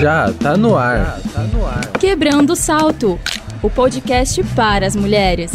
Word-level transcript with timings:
Já 0.00 0.32
tá 0.32 0.56
no 0.56 0.76
ar. 0.76 1.20
tá 1.34 1.42
no 1.52 1.66
ar. 1.66 1.80
Quebrando 1.98 2.52
o 2.52 2.56
salto, 2.56 3.18
o 3.60 3.68
podcast 3.68 4.44
para 4.54 4.86
as 4.86 4.94
mulheres. 4.94 5.50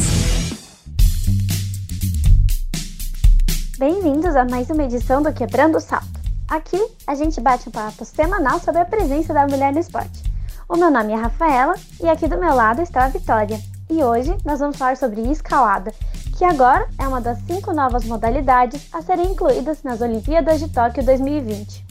Bem-vindos 3.77 4.35
a 4.35 4.43
mais 4.43 4.69
uma 4.69 4.83
edição 4.83 5.21
do 5.23 5.31
Quebrando 5.31 5.77
o 5.77 5.79
Salto. 5.79 6.07
Aqui 6.49 6.77
a 7.07 7.15
gente 7.15 7.39
bate 7.39 7.69
um 7.69 7.71
papo 7.71 8.03
semanal 8.03 8.59
sobre 8.59 8.81
a 8.81 8.85
presença 8.85 9.33
da 9.33 9.47
mulher 9.47 9.71
no 9.71 9.79
esporte. 9.79 10.21
O 10.67 10.75
meu 10.75 10.91
nome 10.91 11.13
é 11.13 11.15
Rafaela 11.15 11.75
e 12.01 12.10
aqui 12.10 12.28
do 12.28 12.37
meu 12.37 12.53
lado 12.53 12.81
está 12.81 13.05
a 13.05 13.10
Vitória. 13.10 13.62
E 13.89 14.03
hoje 14.03 14.35
nós 14.44 14.60
vamos 14.60 14.75
falar 14.75 14.97
sobre 14.97 15.21
escalada, 15.21 15.94
que 16.38 16.44
agora 16.44 16.85
é 16.99 17.07
uma 17.07 17.21
das 17.21 17.39
cinco 17.48 17.73
novas 17.73 18.03
modalidades 18.03 18.89
a 18.91 19.02
serem 19.02 19.31
incluídas 19.31 19.84
nas 19.84 20.02
Olimpíadas 20.02 20.59
de 20.59 20.67
Tóquio 20.67 21.02
2020. 21.05 21.85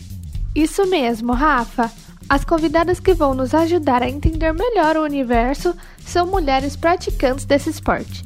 Isso 0.55 0.87
mesmo, 0.87 1.33
Rafa. 1.33 1.91
As 2.29 2.45
convidadas 2.45 2.99
que 2.99 3.15
vão 3.15 3.35
nos 3.35 3.55
ajudar 3.55 4.03
a 4.03 4.09
entender 4.09 4.53
melhor 4.53 4.97
o 4.97 5.03
universo 5.03 5.75
são 6.05 6.27
mulheres 6.27 6.77
praticantes 6.77 7.45
desse 7.45 7.71
esporte. 7.71 8.25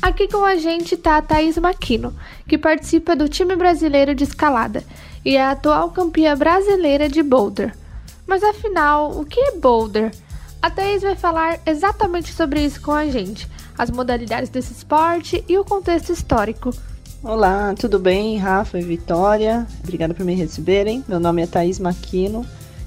Aqui 0.00 0.28
com 0.28 0.44
a 0.44 0.56
gente 0.56 0.94
está 0.94 1.16
a 1.16 1.22
Thaís 1.22 1.56
Maquino, 1.56 2.14
que 2.46 2.58
participa 2.58 3.16
do 3.16 3.28
time 3.28 3.56
brasileiro 3.56 4.14
de 4.14 4.24
escalada 4.24 4.84
e 5.24 5.36
é 5.36 5.42
a 5.42 5.52
atual 5.52 5.90
campeã 5.90 6.36
brasileira 6.36 7.08
de 7.08 7.22
boulder. 7.22 7.74
Mas 8.26 8.42
afinal, 8.42 9.12
o 9.12 9.24
que 9.24 9.40
é 9.40 9.52
boulder? 9.52 10.12
A 10.60 10.70
Thaís 10.70 11.02
vai 11.02 11.14
falar 11.14 11.60
exatamente 11.66 12.32
sobre 12.32 12.64
isso 12.64 12.80
com 12.80 12.92
a 12.92 13.06
gente, 13.06 13.48
as 13.76 13.90
modalidades 13.90 14.48
desse 14.48 14.72
esporte 14.72 15.44
e 15.48 15.58
o 15.58 15.64
contexto 15.64 16.10
histórico. 16.12 16.70
Olá, 17.22 17.74
tudo 17.78 17.98
bem? 17.98 18.36
Rafa 18.36 18.78
e 18.78 18.82
Vitória, 18.82 19.66
obrigada 19.82 20.12
por 20.12 20.24
me 20.24 20.34
receberem. 20.34 21.02
Meu 21.08 21.18
nome 21.18 21.42
é 21.42 21.46
Thaís 21.46 21.78
Maquino, 21.78 22.44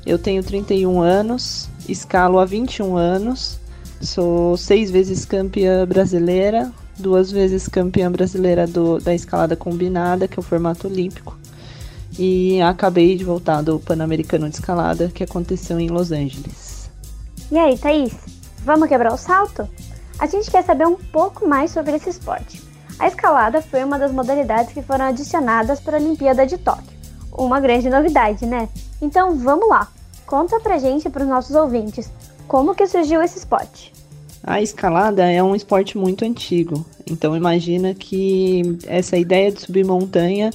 eu 0.07 0.17
tenho 0.17 0.41
31 0.41 1.02
anos, 1.02 1.70
escalo 1.88 2.39
há 2.39 2.45
21 2.45 2.95
anos, 2.95 3.59
sou 4.01 4.55
seis 4.55 4.90
vezes 4.90 5.26
campeã 5.26 5.85
brasileira, 5.85 6.71
duas 6.98 7.29
vezes 7.29 7.68
campeã 7.68 8.09
brasileira 8.09 8.65
do, 8.65 8.99
da 8.99 9.13
escalada 9.13 9.57
combinada, 9.57 10.26
que 10.26 10.40
é 10.40 10.41
o 10.41 10.43
formato 10.43 10.87
olímpico, 10.87 11.37
e 12.17 12.62
acabei 12.62 13.17
de 13.17 13.26
voltar 13.26 13.62
do 13.62 13.79
Pan-Americano 13.79 14.49
de 14.49 14.55
Escalada, 14.55 15.12
que 15.13 15.26
aconteceu 15.26 15.77
em 15.77 15.90
Los 15.90 16.13
Angeles. 16.13 16.89
E 17.51 17.57
aí, 17.57 17.77
Thaís, 17.77 18.13
vamos 18.63 18.87
quebrar 18.87 19.13
o 19.13 19.17
salto? 19.17 19.67
A 20.17 20.26
gente 20.26 20.49
quer 20.49 20.63
saber 20.63 20.87
um 20.87 20.95
pouco 20.95 21.45
mais 21.45 21.71
sobre 21.71 21.98
esse 21.98 22.10
esporte. 22.10 22.62
A 22.98 23.07
escalada 23.07 23.62
foi 23.62 23.84
uma 23.84 23.99
das 23.99 24.13
modalidades 24.13 24.73
que 24.73 24.82
foram 24.82 25.05
adicionadas 25.05 25.82
para 25.82 25.98
a 25.98 25.99
Olimpíada 25.99 26.48
de 26.48 26.57
Tóquio. 26.57 26.98
Uma 27.34 27.60
grande 27.60 27.89
novidade, 27.89 28.45
né? 28.45 28.70
Então 29.01 29.35
vamos 29.35 29.67
lá! 29.70 29.89
Conta 30.27 30.59
pra 30.59 30.77
gente 30.77 31.07
e 31.07 31.09
pros 31.09 31.25
nossos 31.25 31.55
ouvintes, 31.55 32.11
como 32.49 32.75
que 32.75 32.85
surgiu 32.85 33.21
esse 33.23 33.39
esporte? 33.39 33.93
A 34.43 34.61
escalada 34.61 35.23
é 35.23 35.41
um 35.41 35.55
esporte 35.55 35.97
muito 35.97 36.25
antigo, 36.25 36.85
então 37.09 37.35
imagina 37.35 37.93
que 37.93 38.77
essa 38.85 39.17
ideia 39.17 39.49
de 39.51 39.61
subir 39.61 39.85
montanha 39.85 40.51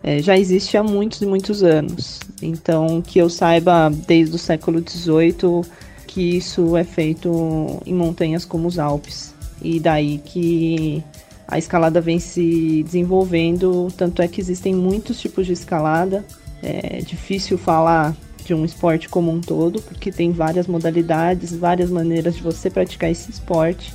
é, 0.00 0.22
já 0.22 0.38
existe 0.38 0.76
há 0.76 0.82
muitos 0.82 1.20
e 1.22 1.26
muitos 1.26 1.64
anos. 1.64 2.20
Então, 2.40 3.02
que 3.02 3.18
eu 3.18 3.28
saiba 3.28 3.90
desde 4.06 4.36
o 4.36 4.38
século 4.38 4.80
XVIII 4.80 5.62
que 6.06 6.36
isso 6.36 6.76
é 6.76 6.84
feito 6.84 7.82
em 7.84 7.92
montanhas 7.92 8.44
como 8.44 8.68
os 8.68 8.78
Alpes. 8.78 9.34
E 9.60 9.80
daí 9.80 10.18
que 10.18 11.02
a 11.48 11.58
escalada 11.58 12.00
vem 12.00 12.20
se 12.20 12.84
desenvolvendo, 12.84 13.88
tanto 13.96 14.22
é 14.22 14.28
que 14.28 14.40
existem 14.40 14.74
muitos 14.74 15.18
tipos 15.18 15.46
de 15.46 15.52
escalada. 15.52 16.24
É 16.62 17.00
difícil 17.00 17.58
falar 17.58 18.16
de 18.46 18.54
um 18.54 18.64
esporte 18.64 19.08
como 19.08 19.30
um 19.30 19.40
todo, 19.40 19.82
porque 19.82 20.12
tem 20.12 20.32
várias 20.32 20.66
modalidades, 20.66 21.54
várias 21.54 21.90
maneiras 21.90 22.36
de 22.36 22.42
você 22.42 22.70
praticar 22.70 23.10
esse 23.10 23.30
esporte. 23.30 23.92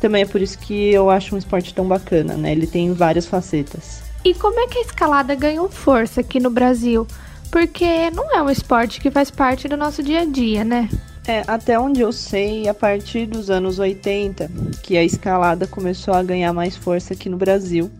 Também 0.00 0.22
é 0.22 0.26
por 0.26 0.40
isso 0.40 0.58
que 0.58 0.90
eu 0.90 1.10
acho 1.10 1.34
um 1.34 1.38
esporte 1.38 1.74
tão 1.74 1.86
bacana, 1.86 2.34
né? 2.34 2.52
Ele 2.52 2.66
tem 2.66 2.92
várias 2.92 3.26
facetas. 3.26 4.02
E 4.24 4.34
como 4.34 4.60
é 4.60 4.66
que 4.66 4.78
a 4.78 4.82
escalada 4.82 5.34
ganhou 5.34 5.68
força 5.68 6.20
aqui 6.20 6.38
no 6.38 6.50
Brasil? 6.50 7.06
Porque 7.50 8.10
não 8.10 8.34
é 8.34 8.42
um 8.42 8.50
esporte 8.50 9.00
que 9.00 9.10
faz 9.10 9.30
parte 9.30 9.66
do 9.66 9.76
nosso 9.76 10.02
dia 10.02 10.20
a 10.20 10.24
dia, 10.24 10.64
né? 10.64 10.88
É, 11.26 11.42
até 11.46 11.78
onde 11.78 12.00
eu 12.00 12.12
sei, 12.12 12.68
a 12.68 12.74
partir 12.74 13.26
dos 13.26 13.50
anos 13.50 13.78
80, 13.78 14.50
que 14.82 14.96
a 14.96 15.04
escalada 15.04 15.66
começou 15.66 16.14
a 16.14 16.22
ganhar 16.22 16.52
mais 16.52 16.76
força 16.76 17.14
aqui 17.14 17.28
no 17.28 17.36
Brasil 17.36 17.90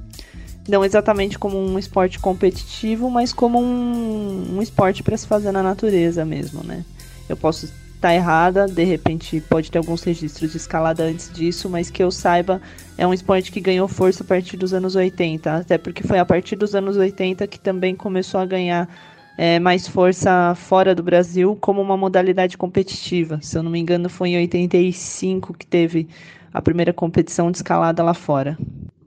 não 0.70 0.84
exatamente 0.84 1.38
como 1.38 1.58
um 1.58 1.78
esporte 1.78 2.18
competitivo, 2.18 3.10
mas 3.10 3.32
como 3.32 3.60
um, 3.60 4.56
um 4.56 4.62
esporte 4.62 5.02
para 5.02 5.16
se 5.16 5.26
fazer 5.26 5.52
na 5.52 5.62
natureza 5.62 6.24
mesmo, 6.24 6.62
né? 6.64 6.84
Eu 7.28 7.36
posso 7.36 7.66
estar 7.66 8.08
tá 8.08 8.14
errada, 8.14 8.66
de 8.66 8.84
repente 8.84 9.40
pode 9.42 9.70
ter 9.70 9.78
alguns 9.78 10.02
registros 10.02 10.52
de 10.52 10.56
escalada 10.56 11.02
antes 11.02 11.30
disso, 11.30 11.68
mas 11.68 11.90
que 11.90 12.02
eu 12.02 12.10
saiba, 12.10 12.62
é 12.96 13.06
um 13.06 13.12
esporte 13.12 13.52
que 13.52 13.60
ganhou 13.60 13.86
força 13.88 14.22
a 14.22 14.26
partir 14.26 14.56
dos 14.56 14.72
anos 14.72 14.94
80, 14.94 15.56
até 15.56 15.76
porque 15.76 16.02
foi 16.02 16.18
a 16.18 16.24
partir 16.24 16.56
dos 16.56 16.74
anos 16.74 16.96
80 16.96 17.46
que 17.46 17.58
também 17.58 17.94
começou 17.94 18.40
a 18.40 18.46
ganhar 18.46 18.88
é, 19.36 19.58
mais 19.58 19.88
força 19.88 20.54
fora 20.54 20.94
do 20.94 21.02
Brasil 21.02 21.56
como 21.60 21.80
uma 21.80 21.96
modalidade 21.96 22.56
competitiva. 22.56 23.38
Se 23.42 23.58
eu 23.58 23.62
não 23.62 23.70
me 23.70 23.78
engano, 23.78 24.08
foi 24.08 24.30
em 24.30 24.36
85 24.36 25.52
que 25.54 25.66
teve 25.66 26.08
a 26.52 26.62
primeira 26.62 26.92
competição 26.92 27.50
de 27.50 27.58
escalada 27.58 28.02
lá 28.02 28.14
fora. 28.14 28.56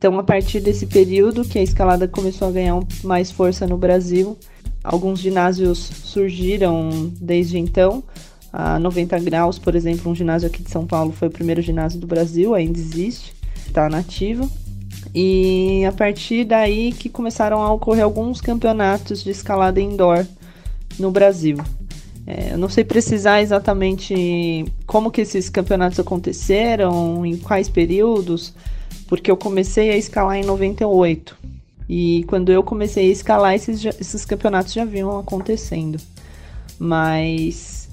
Então, 0.03 0.19
a 0.19 0.23
partir 0.23 0.59
desse 0.59 0.85
período 0.85 1.45
que 1.45 1.57
a 1.57 1.63
escalada 1.63 2.09
começou 2.09 2.49
a 2.49 2.51
ganhar 2.51 2.77
mais 3.05 3.31
força 3.31 3.65
no 3.65 3.77
Brasil, 3.77 4.37
alguns 4.83 5.17
ginásios 5.17 5.77
surgiram 5.79 7.09
desde 7.21 7.57
então. 7.57 8.03
A 8.51 8.77
90 8.79 9.17
graus, 9.19 9.57
por 9.57 9.75
exemplo, 9.75 10.11
um 10.11 10.13
ginásio 10.13 10.49
aqui 10.49 10.61
de 10.61 10.69
São 10.69 10.85
Paulo 10.85 11.13
foi 11.13 11.29
o 11.29 11.31
primeiro 11.31 11.61
ginásio 11.61 12.01
do 12.01 12.05
Brasil, 12.05 12.53
ainda 12.53 12.77
existe, 12.77 13.33
está 13.65 13.87
nativo. 13.87 14.51
E 15.15 15.85
a 15.85 15.93
partir 15.93 16.43
daí 16.43 16.91
que 16.91 17.07
começaram 17.07 17.61
a 17.61 17.71
ocorrer 17.71 18.03
alguns 18.03 18.41
campeonatos 18.41 19.23
de 19.23 19.29
escalada 19.29 19.79
indoor 19.79 20.27
no 20.99 21.11
Brasil. 21.11 21.55
É, 22.27 22.51
eu 22.51 22.57
não 22.57 22.67
sei 22.67 22.83
precisar 22.83 23.41
exatamente 23.41 24.65
como 24.85 25.09
que 25.09 25.21
esses 25.21 25.47
campeonatos 25.47 25.97
aconteceram, 25.97 27.25
em 27.25 27.37
quais 27.37 27.69
períodos, 27.69 28.53
porque 29.07 29.29
eu 29.29 29.37
comecei 29.37 29.89
a 29.89 29.97
escalar 29.97 30.37
em 30.37 30.45
98. 30.45 31.37
E 31.87 32.23
quando 32.27 32.51
eu 32.51 32.63
comecei 32.63 33.09
a 33.09 33.11
escalar, 33.11 33.53
esses, 33.53 33.83
esses 33.85 34.25
campeonatos 34.25 34.73
já 34.73 34.85
vinham 34.85 35.17
acontecendo. 35.19 35.99
Mas, 36.79 37.89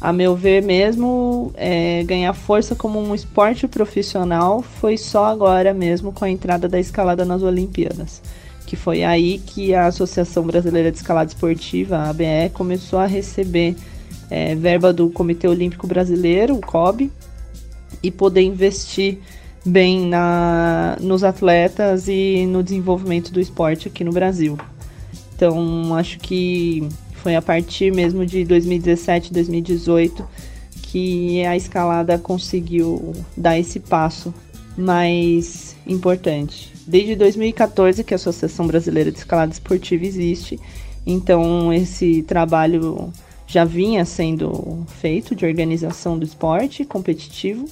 a 0.00 0.12
meu 0.12 0.34
ver 0.34 0.62
mesmo, 0.62 1.52
é, 1.54 2.02
ganhar 2.04 2.32
força 2.32 2.74
como 2.74 2.98
um 3.00 3.14
esporte 3.14 3.68
profissional 3.68 4.62
foi 4.62 4.96
só 4.96 5.26
agora 5.26 5.72
mesmo 5.72 6.12
com 6.12 6.24
a 6.24 6.30
entrada 6.30 6.68
da 6.68 6.80
escalada 6.80 7.24
nas 7.24 7.42
Olimpíadas. 7.42 8.22
Que 8.66 8.74
foi 8.74 9.04
aí 9.04 9.38
que 9.38 9.74
a 9.74 9.86
Associação 9.86 10.44
Brasileira 10.44 10.90
de 10.90 10.96
Escalada 10.96 11.30
Esportiva, 11.30 11.98
a 11.98 12.10
ABE, 12.10 12.50
começou 12.52 12.98
a 12.98 13.06
receber 13.06 13.76
é, 14.28 14.54
verba 14.54 14.92
do 14.92 15.08
Comitê 15.10 15.46
Olímpico 15.46 15.86
Brasileiro, 15.86 16.56
o 16.56 16.60
COB, 16.60 17.10
e 18.02 18.10
poder 18.10 18.42
investir 18.42 19.20
bem 19.66 20.06
na, 20.06 20.96
nos 21.00 21.24
atletas 21.24 22.06
e 22.06 22.46
no 22.46 22.62
desenvolvimento 22.62 23.32
do 23.32 23.40
esporte 23.40 23.88
aqui 23.88 24.04
no 24.04 24.12
Brasil. 24.12 24.56
Então, 25.34 25.94
acho 25.94 26.18
que 26.20 26.88
foi 27.14 27.34
a 27.34 27.42
partir 27.42 27.92
mesmo 27.92 28.24
de 28.24 28.44
2017, 28.44 29.32
2018 29.32 30.26
que 30.82 31.44
a 31.44 31.56
escalada 31.56 32.16
conseguiu 32.16 33.12
dar 33.36 33.58
esse 33.58 33.80
passo 33.80 34.32
mais 34.78 35.76
importante. 35.86 36.72
Desde 36.86 37.16
2014 37.16 38.04
que 38.04 38.14
a 38.14 38.16
Associação 38.16 38.66
Brasileira 38.66 39.10
de 39.10 39.18
Escalada 39.18 39.52
Esportiva 39.52 40.06
existe, 40.06 40.60
então 41.04 41.72
esse 41.72 42.22
trabalho 42.22 43.12
já 43.46 43.64
vinha 43.64 44.04
sendo 44.04 44.84
feito 45.00 45.34
de 45.34 45.44
organização 45.44 46.16
do 46.16 46.24
esporte 46.24 46.84
competitivo 46.84 47.66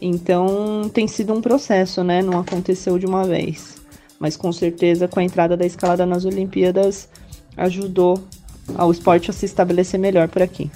então 0.00 0.90
tem 0.92 1.08
sido 1.08 1.32
um 1.32 1.40
processo, 1.40 2.02
né? 2.04 2.22
Não 2.22 2.38
aconteceu 2.38 2.98
de 2.98 3.06
uma 3.06 3.24
vez. 3.24 3.76
Mas 4.18 4.36
com 4.36 4.52
certeza 4.52 5.06
com 5.06 5.20
a 5.20 5.24
entrada 5.24 5.56
da 5.56 5.66
escalada 5.66 6.04
nas 6.04 6.24
Olimpíadas 6.24 7.08
ajudou 7.56 8.22
ao 8.76 8.90
esporte 8.90 9.30
a 9.30 9.34
se 9.34 9.46
estabelecer 9.46 9.98
melhor 9.98 10.28
por 10.28 10.42
aqui. 10.42 10.70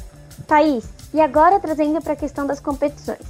Thaís, 0.47 0.85
e 1.13 1.21
agora 1.21 1.61
trazendo 1.61 2.01
para 2.01 2.15
a 2.15 2.17
questão 2.17 2.47
das 2.47 2.61
competições. 2.61 3.21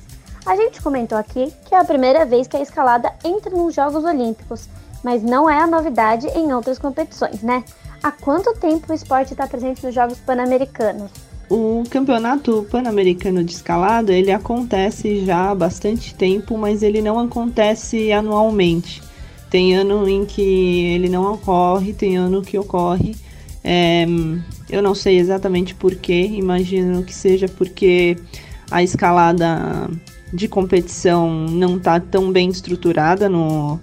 A 0.44 0.56
gente 0.56 0.82
comentou 0.82 1.16
aqui 1.16 1.52
que 1.66 1.74
é 1.74 1.78
a 1.78 1.84
primeira 1.84 2.24
vez 2.24 2.46
que 2.46 2.56
a 2.56 2.62
escalada 2.62 3.12
entra 3.24 3.50
nos 3.50 3.74
Jogos 3.74 4.04
Olímpicos, 4.04 4.68
mas 5.02 5.22
não 5.22 5.48
é 5.48 5.60
a 5.60 5.66
novidade 5.66 6.26
em 6.28 6.52
outras 6.52 6.78
competições, 6.78 7.42
né? 7.42 7.64
Há 8.02 8.10
quanto 8.10 8.52
tempo 8.54 8.92
o 8.92 8.94
esporte 8.94 9.32
está 9.32 9.46
presente 9.46 9.84
nos 9.84 9.94
Jogos 9.94 10.18
Pan-Americanos? 10.18 11.12
O 11.48 11.82
campeonato 11.90 12.66
pan-americano 12.70 13.44
de 13.44 13.52
escalada 13.52 14.12
ele 14.12 14.30
acontece 14.30 15.24
já 15.24 15.50
há 15.50 15.54
bastante 15.54 16.14
tempo, 16.14 16.56
mas 16.56 16.82
ele 16.82 17.02
não 17.02 17.18
acontece 17.18 18.10
anualmente. 18.12 19.02
Tem 19.50 19.74
ano 19.74 20.08
em 20.08 20.24
que 20.24 20.40
ele 20.40 21.10
não 21.10 21.34
ocorre, 21.34 21.92
tem 21.92 22.16
ano 22.16 22.40
que 22.40 22.58
ocorre. 22.58 23.14
É, 23.62 24.06
eu 24.70 24.82
não 24.82 24.94
sei 24.94 25.18
exatamente 25.18 25.74
porquê, 25.74 26.22
imagino 26.24 27.04
que 27.04 27.14
seja 27.14 27.46
porque 27.46 28.16
a 28.70 28.82
escalada 28.82 29.90
de 30.32 30.48
competição 30.48 31.46
não 31.48 31.76
está 31.76 32.00
tão 32.00 32.32
bem 32.32 32.48
estruturada 32.48 33.28
no, 33.28 33.78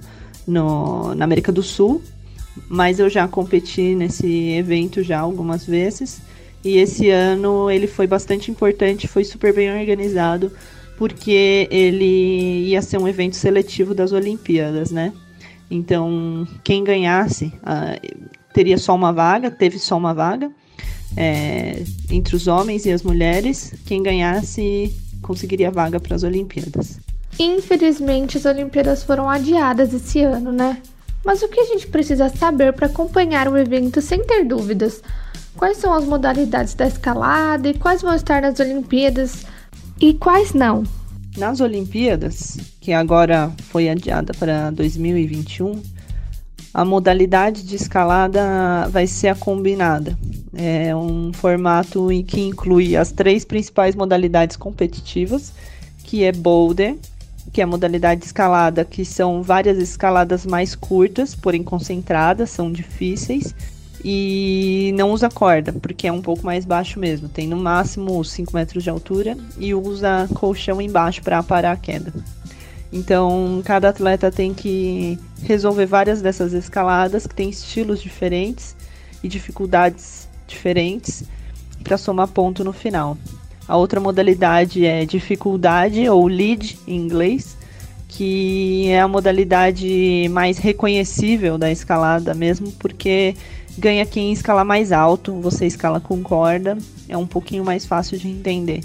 no, 0.48 1.14
na 1.14 1.24
América 1.24 1.52
do 1.52 1.62
Sul, 1.62 2.02
mas 2.68 3.00
eu 3.00 3.08
já 3.08 3.28
competi 3.28 3.94
nesse 3.94 4.50
evento 4.54 5.04
já 5.04 5.20
algumas 5.20 5.66
vezes. 5.66 6.22
E 6.64 6.78
esse 6.78 7.10
ano 7.10 7.70
ele 7.70 7.88
foi 7.88 8.06
bastante 8.06 8.52
importante, 8.52 9.08
foi 9.08 9.24
super 9.24 9.54
bem 9.54 9.72
organizado, 9.72 10.52
porque 10.98 11.68
ele 11.72 12.68
ia 12.68 12.82
ser 12.82 12.98
um 12.98 13.08
evento 13.08 13.36
seletivo 13.36 13.94
das 13.94 14.12
Olimpíadas, 14.12 14.92
né? 14.92 15.14
Então, 15.72 16.48
quem 16.64 16.84
ganhasse 16.84 17.46
uh, 17.46 18.30
teria 18.54 18.78
só 18.78 18.96
uma 18.96 19.14
vaga, 19.14 19.52
teve 19.52 19.80
só 19.80 19.98
uma 19.98 20.14
vaga 20.14 20.52
é, 21.16 21.84
entre 22.10 22.36
os 22.36 22.48
homens 22.48 22.86
e 22.86 22.92
as 22.92 23.04
mulheres. 23.04 23.74
Quem 23.86 24.02
ganhasse 24.02 24.96
conseguiria 25.22 25.72
vaga 25.72 26.00
para 26.00 26.16
as 26.16 26.24
Olimpíadas. 26.24 27.00
Infelizmente, 27.38 28.38
as 28.38 28.46
Olimpíadas 28.46 29.04
foram 29.04 29.30
adiadas 29.30 29.94
esse 29.94 30.22
ano, 30.22 30.52
né? 30.52 30.82
Mas 31.24 31.42
o 31.42 31.48
que 31.48 31.60
a 31.60 31.66
gente 31.66 31.88
precisa 31.88 32.30
saber 32.30 32.74
para 32.74 32.88
acompanhar 32.88 33.48
o 33.48 33.58
evento 33.58 34.02
sem 34.02 34.24
ter 34.24 34.44
dúvidas? 34.46 35.02
Quais 35.60 35.76
são 35.76 35.94
as 35.94 36.06
modalidades 36.06 36.74
da 36.74 36.88
escalada 36.88 37.68
e 37.68 37.74
quais 37.74 38.02
vão 38.02 38.16
estar 38.16 38.42
nas 38.42 38.62
Olimpíadas 38.62 39.46
e 40.00 40.14
quais 40.14 40.54
não? 40.54 40.86
Nas 41.38 41.60
Olimpíadas, 41.60 42.58
que 42.80 42.94
agora 42.94 43.52
foi 43.70 43.90
adiada 43.90 44.34
para 44.40 44.72
2021, 44.72 45.84
a 46.74 46.86
modalidade 46.86 47.64
de 47.64 47.76
escalada 47.76 48.88
vai 48.90 49.06
ser 49.06 49.28
a 49.28 49.36
combinada. 49.36 50.18
É 50.56 50.96
um 50.96 51.34
formato 51.34 52.10
em 52.10 52.24
que 52.24 52.40
inclui 52.40 52.96
as 52.96 53.12
três 53.12 53.44
principais 53.44 53.96
modalidades 53.96 54.56
competitivas, 54.56 55.52
que 56.06 56.24
é 56.24 56.32
boulder, 56.32 56.96
que 57.52 57.60
é 57.60 57.66
a 57.66 57.68
modalidade 57.68 58.22
de 58.22 58.28
escalada, 58.28 58.86
que 58.86 59.04
são 59.04 59.44
várias 59.44 59.78
escaladas 59.78 60.46
mais 60.46 60.74
curtas, 60.74 61.36
porém 61.36 61.64
concentradas, 61.64 62.50
são 62.50 62.72
difíceis, 62.72 63.54
e 64.04 64.94
não 64.96 65.12
usa 65.12 65.30
corda, 65.30 65.74
porque 65.74 66.08
é 66.08 66.12
um 66.12 66.22
pouco 66.22 66.46
mais 66.46 66.66
baixo 66.66 67.00
mesmo. 67.00 67.28
Tem 67.28 67.48
no 67.48 67.58
máximo 67.58 68.24
5 68.24 68.56
metros 68.56 68.84
de 68.84 68.90
altura 68.90 69.38
e 69.58 69.74
usa 69.74 70.28
colchão 70.34 70.82
embaixo 70.82 71.22
para 71.22 71.44
parar 71.44 71.74
a 71.74 71.78
queda. 71.78 72.14
Então, 72.92 73.62
cada 73.66 73.90
atleta 73.90 74.32
tem 74.32 74.54
que 74.54 75.20
resolver 75.44 75.86
várias 75.86 76.22
dessas 76.22 76.54
escaladas 76.54 77.28
que 77.28 77.36
têm 77.36 77.50
estilos 77.50 78.02
diferentes 78.02 78.76
e 79.24 79.28
dificuldades 79.28 80.28
diferentes 80.48 81.24
para 81.84 81.98
somar 81.98 82.28
ponto 82.28 82.64
no 82.64 82.74
final. 82.74 83.18
A 83.68 83.78
outra 83.78 84.00
modalidade 84.00 84.86
é 84.86 85.06
dificuldade 85.06 86.10
ou 86.10 86.26
lead 86.26 86.80
em 86.88 86.96
inglês, 86.96 87.56
que 88.08 88.88
é 88.90 89.00
a 89.00 89.08
modalidade 89.08 90.28
mais 90.32 90.58
reconhecível 90.58 91.60
da 91.60 91.72
escalada 91.72 92.34
mesmo, 92.34 92.72
porque 92.74 93.36
ganha 93.78 94.06
quem 94.06 94.32
escala 94.32 94.64
mais 94.64 94.92
alto, 94.92 95.34
você 95.40 95.66
escala 95.66 96.00
com 96.00 96.22
corda, 96.22 96.78
é 97.08 97.18
um 97.18 97.28
pouquinho 97.28 97.64
mais 97.64 97.86
fácil 97.86 98.18
de 98.18 98.28
entender. 98.28 98.84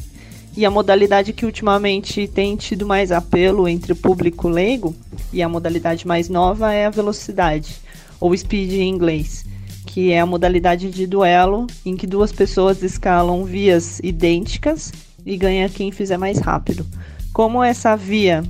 E 0.57 0.65
a 0.65 0.71
modalidade 0.71 1.33
que 1.33 1.45
ultimamente 1.45 2.29
tem 2.29 2.55
tido 2.55 2.87
mais 2.87 3.11
apelo 3.11 3.69
entre 3.69 3.93
o 3.93 3.97
público 3.97 4.49
leigo, 4.49 4.95
e 5.33 5.43
a 5.43 5.49
modalidade 5.49 6.07
mais 6.07 6.29
nova 6.29 6.73
é 6.73 6.87
a 6.87 6.91
velocidade, 6.91 7.77
ou 8.21 8.37
speed 8.37 8.73
em 8.73 8.89
inglês, 8.89 9.45
que 9.87 10.13
é 10.13 10.21
a 10.21 10.27
modalidade 10.27 10.91
de 10.91 11.07
duelo 11.07 11.67
em 11.85 11.97
que 11.97 12.07
duas 12.07 12.33
pessoas 12.33 12.83
escalam 12.83 13.45
vias 13.45 13.99
idênticas 14.01 14.93
e 15.27 15.37
ganha 15.37 15.69
quem 15.69 15.91
fizer 15.91 16.17
mais 16.17 16.39
rápido. 16.39 16.87
Como 17.33 17.63
essa 17.63 17.97
via 17.97 18.45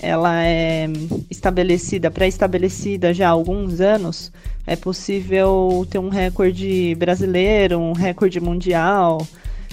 ela 0.00 0.44
é 0.44 0.86
estabelecida, 1.30 2.10
pré-estabelecida 2.10 3.14
já 3.14 3.28
há 3.28 3.30
alguns 3.30 3.80
anos, 3.80 4.32
é 4.66 4.76
possível 4.76 5.86
ter 5.90 5.98
um 5.98 6.08
recorde 6.08 6.94
brasileiro, 6.96 7.78
um 7.78 7.92
recorde 7.92 8.40
mundial, 8.40 9.26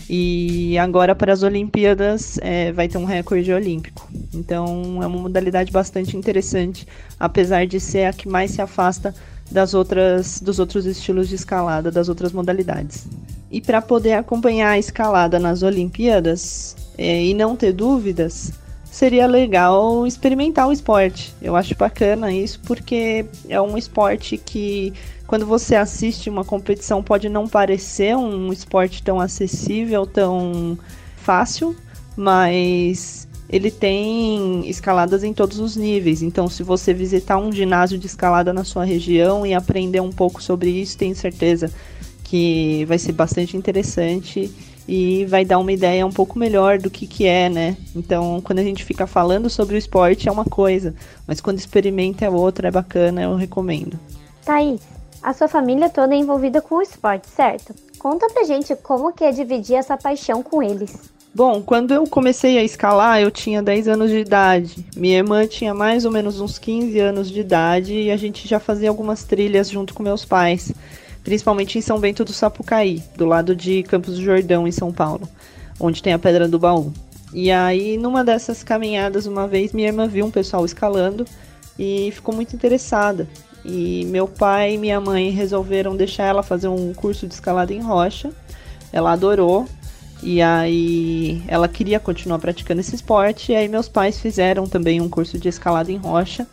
e 0.10 0.78
agora 0.78 1.16
para 1.16 1.34
as 1.34 1.44
Olimpíadas 1.44 2.38
é, 2.42 2.72
vai 2.72 2.88
ter 2.88 2.98
um 2.98 3.06
recorde 3.06 3.52
olímpico. 3.52 4.08
Então 4.34 5.00
é 5.02 5.08
uma 5.08 5.20
modalidade 5.20 5.72
bastante 5.72 6.18
interessante, 6.18 6.88
apesar 7.20 7.66
de 7.66 7.80
ser 7.80 8.06
a 8.06 8.14
que 8.14 8.28
mais 8.28 8.52
se 8.52 8.62
afasta 8.62 9.14
das 9.52 9.74
outras, 9.74 10.40
dos 10.42 10.60
outros 10.60 10.86
estilos 10.86 11.30
de 11.30 11.36
escalada, 11.36 11.92
das 11.92 12.10
outras 12.10 12.32
modalidades. 12.32 13.08
E 13.52 13.62
para 13.62 13.82
poder 13.82 14.14
acompanhar 14.14 14.72
a 14.72 14.80
escalada 14.80 15.40
nas 15.40 15.62
Olimpíadas 15.62 16.76
é, 16.98 17.24
e 17.24 17.34
não 17.34 17.56
ter 17.56 17.72
dúvidas, 17.72 18.52
seria 18.94 19.26
legal 19.26 20.06
experimentar 20.06 20.68
o 20.68 20.72
esporte. 20.72 21.34
Eu 21.42 21.56
acho 21.56 21.76
bacana 21.76 22.32
isso 22.32 22.60
porque 22.60 23.26
é 23.50 23.60
um 23.60 23.76
esporte 23.76 24.38
que 24.38 24.94
quando 25.26 25.48
você 25.48 25.76
assiste 25.76 26.30
uma 26.30 26.46
competição 26.46 27.02
pode 27.02 27.28
não 27.28 27.48
parecer 27.48 28.16
um 28.16 28.54
esporte 28.54 29.02
tão 29.02 29.20
acessível, 29.20 30.06
tão 30.06 30.78
fácil, 31.18 31.76
mas 32.16 33.28
ele 33.50 33.72
tem 33.72 34.70
escaladas 34.70 35.24
em 35.24 35.34
todos 35.34 35.58
os 35.60 35.76
níveis. 35.76 36.22
Então, 36.22 36.48
se 36.48 36.62
você 36.62 36.94
visitar 36.94 37.40
um 37.40 37.52
ginásio 37.52 37.98
de 37.98 38.06
escalada 38.06 38.54
na 38.54 38.64
sua 38.64 38.86
região 38.86 39.44
e 39.44 39.56
aprender 39.56 40.02
um 40.02 40.12
pouco 40.12 40.42
sobre 40.42 40.70
isso, 40.70 41.00
tenho 41.00 41.16
certeza 41.16 41.74
que 42.24 42.86
vai 42.86 43.00
ser 43.00 43.14
bastante 43.14 43.58
interessante 43.58 44.54
e 44.88 45.26
vai 45.26 45.46
dar 45.46 45.60
uma 45.60 45.72
ideia 45.72 46.06
um 46.06 46.12
pouco 46.12 46.38
melhor 46.38 46.78
do 46.78 46.90
que, 46.90 47.08
que 47.08 47.26
é, 47.26 47.50
né? 47.50 47.78
Então, 47.96 48.42
quando 48.42 48.60
a 48.60 48.64
gente 48.64 48.84
fica 48.84 49.08
falando 49.08 49.50
sobre 49.50 49.76
o 49.76 49.78
esporte 49.78 50.28
é 50.28 50.32
uma 50.32 50.46
coisa, 50.46 50.94
mas 51.28 51.40
quando 51.40 51.58
experimenta 51.58 52.26
é 52.26 52.30
outra, 52.30 52.68
é 52.68 52.72
bacana, 52.72 53.24
eu 53.24 53.36
recomendo. 53.36 54.00
Thaís, 54.46 54.82
a 55.22 55.34
sua 55.34 55.48
família 55.48 55.90
toda 55.90 56.14
é 56.14 56.18
envolvida 56.18 56.62
com 56.62 56.76
o 56.76 56.82
esporte, 56.82 57.28
certo? 57.28 57.74
Conta 57.98 58.28
pra 58.30 58.44
gente 58.44 58.76
como 58.76 59.14
que 59.14 59.24
é 59.24 59.32
dividir 59.32 59.76
essa 59.76 59.96
paixão 59.96 60.44
com 60.44 60.62
eles. 60.62 61.12
Bom, 61.34 61.64
quando 61.64 61.94
eu 61.94 62.06
comecei 62.06 62.60
a 62.60 62.64
escalar, 62.64 63.20
eu 63.20 63.32
tinha 63.32 63.64
10 63.64 63.88
anos 63.88 64.12
de 64.12 64.18
idade. 64.18 64.86
Minha 64.96 65.18
irmã 65.18 65.48
tinha 65.48 65.74
mais 65.74 66.06
ou 66.06 66.12
menos 66.12 66.40
uns 66.40 66.60
15 66.60 67.00
anos 67.00 67.32
de 67.32 67.40
idade 67.40 67.94
e 67.94 68.12
a 68.12 68.18
gente 68.18 68.48
já 68.48 68.60
fazia 68.60 68.90
algumas 68.90 69.24
trilhas 69.24 69.68
junto 69.68 69.96
com 69.96 70.04
meus 70.04 70.26
pais 70.26 70.72
principalmente 71.24 71.78
em 71.78 71.82
São 71.82 72.00
Bento 72.00 72.26
do 72.26 72.34
Sapucaí, 72.34 73.02
do 73.16 73.26
lado 73.26 73.56
de 73.56 73.84
Campos 73.84 74.16
do 74.16 74.22
Jordão, 74.22 74.68
em 74.68 74.72
São 74.72 74.92
Paulo, 74.92 75.28
onde 75.80 76.04
tem 76.04 76.14
a 76.14 76.20
Pedra 76.20 76.48
do 76.48 76.60
Baú. 76.60 76.92
E 77.34 77.52
aí, 77.52 77.98
numa 77.98 78.24
dessas 78.24 78.64
caminhadas, 78.64 79.26
uma 79.26 79.48
vez, 79.48 79.74
minha 79.74 79.88
irmã 79.88 80.08
viu 80.08 80.26
um 80.26 80.32
pessoal 80.32 80.64
escalando 80.66 81.26
e 81.80 82.12
ficou 82.12 82.36
muito 82.36 82.56
interessada. 82.56 83.28
E 83.66 84.06
meu 84.06 84.28
pai 84.28 84.76
e 84.76 84.78
minha 84.78 85.00
mãe 85.00 85.32
resolveram 85.32 85.96
deixar 85.96 86.26
ela 86.26 86.44
fazer 86.44 86.68
um 86.68 86.94
curso 86.94 87.26
de 87.26 87.34
escalada 87.34 87.74
em 87.74 87.82
rocha. 87.82 88.32
Ela 88.92 89.14
adorou. 89.14 89.66
E 90.22 90.42
aí 90.42 91.44
ela 91.48 91.68
queria 91.68 92.00
continuar 92.00 92.40
praticando 92.40 92.82
esse 92.82 92.94
esporte. 92.94 93.52
E 93.52 93.56
aí 93.56 93.68
meus 93.68 93.88
pais 93.88 94.20
fizeram 94.20 94.68
também 94.68 95.02
um 95.02 95.10
curso 95.10 95.40
de 95.40 95.50
escalada 95.50 95.92
em 95.92 95.98
rocha. 95.98 96.46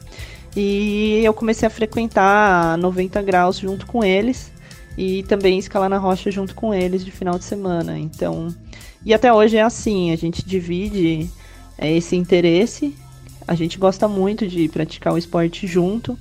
E 0.57 1.21
eu 1.23 1.35
comecei 1.35 1.67
a 1.67 1.71
frequentar 1.71 2.79
90 2.79 3.21
graus 3.23 3.59
junto 3.59 3.87
com 3.87 4.03
eles 4.03 4.50
e 4.97 5.23
também 5.25 5.59
escalar 5.59 5.89
na 5.89 5.99
rocha 5.99 6.31
junto 6.31 6.55
com 6.55 6.75
eles 6.75 7.05
de 7.05 7.11
final 7.11 7.39
de 7.39 7.45
semana. 7.45 7.99
Então, 7.99 8.55
e 9.05 9.15
até 9.15 9.33
hoje 9.33 9.57
é 9.57 9.63
assim, 9.63 10.13
a 10.13 10.17
gente 10.17 10.45
divide 10.45 11.29
é, 11.79 11.95
esse 11.97 12.17
interesse, 12.17 12.95
a 13.47 13.55
gente 13.55 13.79
gosta 13.79 14.07
muito 14.07 14.47
de 14.47 14.69
praticar 14.69 15.13
o 15.13 15.19
esporte 15.19 15.67
junto. 15.67 16.19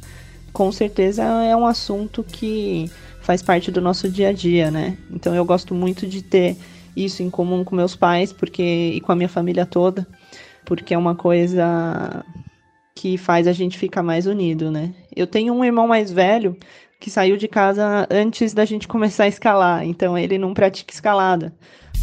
Com 0.53 0.71
certeza 0.71 1.23
é 1.23 1.55
um 1.55 1.65
assunto 1.65 2.23
que 2.23 2.89
faz 3.21 3.41
parte 3.43 3.69
do 3.69 3.81
nosso 3.81 4.09
dia 4.09 4.29
a 4.29 4.33
dia, 4.33 4.71
né? 4.71 4.97
Então 5.11 5.35
eu 5.35 5.45
gosto 5.45 5.75
muito 5.75 6.07
de 6.07 6.23
ter 6.23 6.57
isso 6.95 7.21
em 7.21 7.29
comum 7.29 7.63
com 7.63 7.75
meus 7.75 7.95
pais, 7.95 8.33
porque 8.33 8.93
e 8.95 9.01
com 9.01 9.11
a 9.11 9.15
minha 9.15 9.29
família 9.29 9.65
toda, 9.65 10.07
porque 10.65 10.93
é 10.93 10.97
uma 10.97 11.15
coisa 11.15 12.25
que 12.95 13.17
faz 13.17 13.47
a 13.47 13.53
gente 13.53 13.77
ficar 13.77 14.03
mais 14.03 14.25
unido, 14.25 14.71
né? 14.71 14.93
Eu 15.15 15.27
tenho 15.27 15.53
um 15.53 15.63
irmão 15.63 15.87
mais 15.87 16.11
velho 16.11 16.57
que 16.99 17.09
saiu 17.09 17.37
de 17.37 17.47
casa 17.47 18.05
antes 18.11 18.53
da 18.53 18.65
gente 18.65 18.87
começar 18.87 19.23
a 19.23 19.27
escalar, 19.27 19.85
então 19.85 20.17
ele 20.17 20.37
não 20.37 20.53
pratica 20.53 20.93
escalada. 20.93 21.53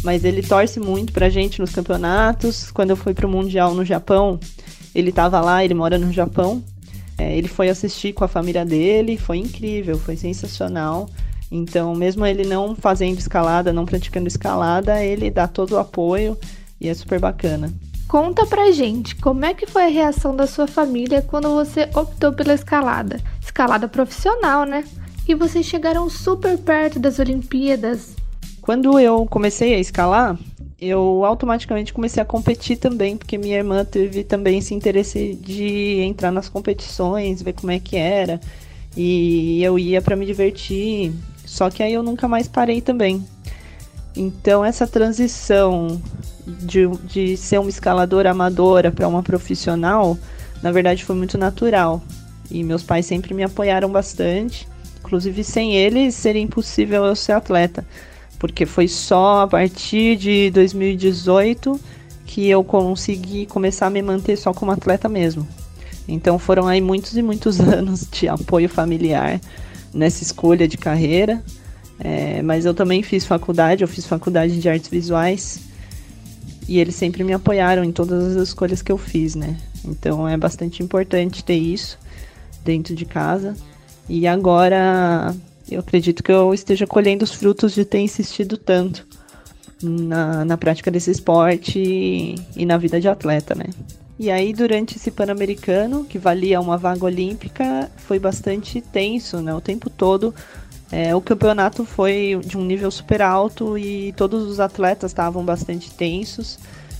Mas 0.03 0.23
ele 0.23 0.41
torce 0.41 0.79
muito 0.79 1.13
pra 1.13 1.29
gente 1.29 1.59
nos 1.59 1.71
campeonatos. 1.71 2.71
Quando 2.71 2.91
eu 2.91 2.95
fui 2.95 3.13
pro 3.13 3.29
Mundial 3.29 3.73
no 3.73 3.85
Japão, 3.85 4.39
ele 4.93 5.11
tava 5.11 5.39
lá, 5.39 5.63
ele 5.63 5.73
mora 5.73 5.97
no 5.97 6.11
Japão. 6.11 6.63
É, 7.17 7.35
ele 7.35 7.47
foi 7.47 7.69
assistir 7.69 8.13
com 8.13 8.23
a 8.23 8.27
família 8.27 8.63
dele, 8.63 9.17
foi 9.17 9.37
incrível, 9.37 9.97
foi 9.97 10.15
sensacional. 10.15 11.09
Então, 11.51 11.95
mesmo 11.95 12.25
ele 12.25 12.45
não 12.45 12.75
fazendo 12.75 13.17
escalada, 13.17 13.73
não 13.73 13.85
praticando 13.85 14.27
escalada, 14.27 15.03
ele 15.03 15.31
dá 15.31 15.47
todo 15.47 15.73
o 15.73 15.79
apoio 15.79 16.37
e 16.79 16.89
é 16.89 16.93
super 16.93 17.19
bacana. 17.19 17.73
Conta 18.07 18.45
pra 18.45 18.71
gente 18.71 19.15
como 19.15 19.45
é 19.45 19.53
que 19.53 19.65
foi 19.65 19.85
a 19.85 19.89
reação 19.89 20.35
da 20.35 20.47
sua 20.47 20.67
família 20.67 21.21
quando 21.21 21.53
você 21.53 21.89
optou 21.93 22.31
pela 22.31 22.53
escalada. 22.53 23.19
Escalada 23.41 23.87
profissional, 23.87 24.63
né? 24.63 24.83
e 25.27 25.35
vocês 25.35 25.65
chegaram 25.65 26.09
super 26.09 26.57
perto 26.57 26.99
das 26.99 27.19
Olimpíadas. 27.19 28.15
Quando 28.61 28.97
eu 28.99 29.25
comecei 29.25 29.73
a 29.73 29.79
escalar, 29.79 30.39
eu 30.79 31.25
automaticamente 31.25 31.93
comecei 31.93 32.23
a 32.23 32.25
competir 32.25 32.77
também, 32.77 33.17
porque 33.17 33.37
minha 33.37 33.57
irmã 33.57 33.83
teve 33.83 34.23
também 34.23 34.59
esse 34.59 34.73
interesse 34.73 35.35
de 35.35 35.99
entrar 36.01 36.31
nas 36.31 36.47
competições, 36.47 37.41
ver 37.41 37.53
como 37.53 37.71
é 37.71 37.79
que 37.79 37.97
era. 37.97 38.39
E 38.95 39.61
eu 39.61 39.77
ia 39.77 40.01
para 40.01 40.15
me 40.15 40.25
divertir. 40.25 41.13
Só 41.45 41.69
que 41.69 41.83
aí 41.83 41.93
eu 41.93 42.03
nunca 42.03 42.27
mais 42.27 42.47
parei 42.47 42.81
também. 42.81 43.25
Então 44.15 44.63
essa 44.63 44.87
transição 44.87 46.01
de, 46.47 46.87
de 47.03 47.35
ser 47.35 47.59
uma 47.59 47.69
escaladora 47.69 48.31
amadora 48.31 48.91
para 48.91 49.07
uma 49.07 49.21
profissional, 49.21 50.17
na 50.63 50.71
verdade 50.71 51.03
foi 51.03 51.15
muito 51.15 51.37
natural. 51.37 52.01
E 52.49 52.63
meus 52.63 52.81
pais 52.81 53.05
sempre 53.05 53.33
me 53.33 53.43
apoiaram 53.43 53.89
bastante. 53.89 54.67
Inclusive, 54.99 55.43
sem 55.43 55.75
eles 55.75 56.15
seria 56.15 56.41
impossível 56.41 57.03
eu 57.05 57.15
ser 57.15 57.33
atleta. 57.33 57.85
Porque 58.39 58.65
foi 58.65 58.87
só 58.87 59.41
a 59.41 59.47
partir 59.47 60.15
de 60.15 60.49
2018 60.51 61.79
que 62.25 62.47
eu 62.47 62.63
consegui 62.63 63.45
começar 63.45 63.87
a 63.87 63.89
me 63.89 64.01
manter 64.01 64.37
só 64.37 64.53
como 64.53 64.71
atleta 64.71 65.09
mesmo. 65.09 65.47
Então 66.07 66.39
foram 66.39 66.67
aí 66.67 66.79
muitos 66.79 67.17
e 67.17 67.21
muitos 67.21 67.59
anos 67.59 68.07
de 68.09 68.29
apoio 68.29 68.69
familiar 68.69 69.41
nessa 69.93 70.23
escolha 70.23 70.67
de 70.67 70.77
carreira. 70.77 71.43
É, 71.99 72.41
mas 72.43 72.65
eu 72.65 72.73
também 72.73 73.01
fiz 73.01 73.25
faculdade, 73.25 73.83
eu 73.83 73.87
fiz 73.87 74.05
faculdade 74.05 74.59
de 74.59 74.69
artes 74.69 74.87
visuais 74.87 75.66
e 76.67 76.79
eles 76.79 76.95
sempre 76.95 77.23
me 77.23 77.33
apoiaram 77.33 77.83
em 77.83 77.91
todas 77.91 78.35
as 78.35 78.49
escolhas 78.49 78.81
que 78.81 78.91
eu 78.91 78.97
fiz, 78.97 79.35
né? 79.35 79.57
Então 79.85 80.27
é 80.27 80.35
bastante 80.35 80.83
importante 80.83 81.43
ter 81.43 81.55
isso 81.55 81.97
dentro 82.63 82.93
de 82.93 83.05
casa. 83.05 83.55
E 84.09 84.27
agora 84.27 85.33
eu 85.69 85.79
acredito 85.79 86.23
que 86.23 86.31
eu 86.31 86.53
esteja 86.53 86.85
colhendo 86.85 87.23
os 87.23 87.33
frutos 87.33 87.73
de 87.73 87.85
ter 87.85 87.99
insistido 87.99 88.57
tanto 88.57 89.05
na, 89.81 90.43
na 90.45 90.57
prática 90.57 90.89
desse 90.89 91.11
esporte 91.11 91.79
e, 91.79 92.35
e 92.55 92.65
na 92.65 92.77
vida 92.77 92.99
de 92.99 93.07
atleta, 93.07 93.53
né? 93.55 93.65
E 94.19 94.31
aí, 94.31 94.51
durante 94.51 94.97
esse 94.97 95.11
Pan-Americano, 95.11 96.03
que 96.03 96.17
valia 96.17 96.59
uma 96.59 96.75
vaga 96.75 97.05
olímpica, 97.05 97.91
foi 97.97 98.17
bastante 98.17 98.81
tenso, 98.81 99.41
né? 99.41 99.53
O 99.53 99.61
tempo 99.61 99.91
todo. 99.91 100.33
É, 100.91 101.13
o 101.15 101.21
campeonato 101.21 101.83
foi 101.83 102.39
de 102.45 102.57
um 102.57 102.63
nível 102.63 102.89
super 102.89 103.21
alto 103.21 103.77
e 103.77 104.13
todos 104.13 104.47
os 104.47 104.59
atletas 104.59 105.11
estavam 105.11 105.43
bastante 105.43 105.91
tensos 105.91 106.57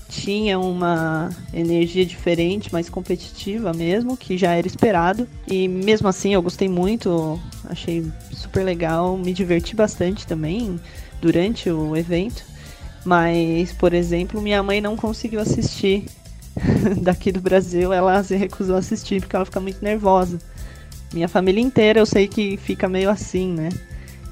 tinha 0.08 0.58
uma 0.58 1.30
energia 1.52 2.04
diferente, 2.04 2.72
mais 2.72 2.88
competitiva 2.88 3.72
mesmo, 3.72 4.16
que 4.16 4.38
já 4.38 4.54
era 4.54 4.66
esperado. 4.66 5.28
E 5.46 5.68
mesmo 5.68 6.08
assim 6.08 6.32
eu 6.34 6.42
gostei 6.42 6.68
muito, 6.68 7.38
achei 7.64 8.10
super 8.32 8.64
legal, 8.64 9.16
me 9.16 9.32
diverti 9.32 9.76
bastante 9.76 10.26
também 10.26 10.80
durante 11.20 11.70
o 11.70 11.94
evento. 11.94 12.42
Mas, 13.04 13.72
por 13.72 13.92
exemplo, 13.92 14.40
minha 14.40 14.62
mãe 14.62 14.80
não 14.80 14.96
conseguiu 14.96 15.40
assistir 15.40 16.06
daqui 17.02 17.30
do 17.30 17.40
Brasil, 17.40 17.92
ela 17.92 18.22
se 18.24 18.34
recusou 18.34 18.76
a 18.76 18.78
assistir 18.78 19.20
porque 19.20 19.36
ela 19.36 19.44
fica 19.44 19.60
muito 19.60 19.82
nervosa. 19.84 20.38
Minha 21.12 21.28
família 21.28 21.60
inteira 21.60 22.00
eu 22.00 22.06
sei 22.06 22.28
que 22.28 22.56
fica 22.56 22.88
meio 22.88 23.10
assim, 23.10 23.52
né? 23.52 23.68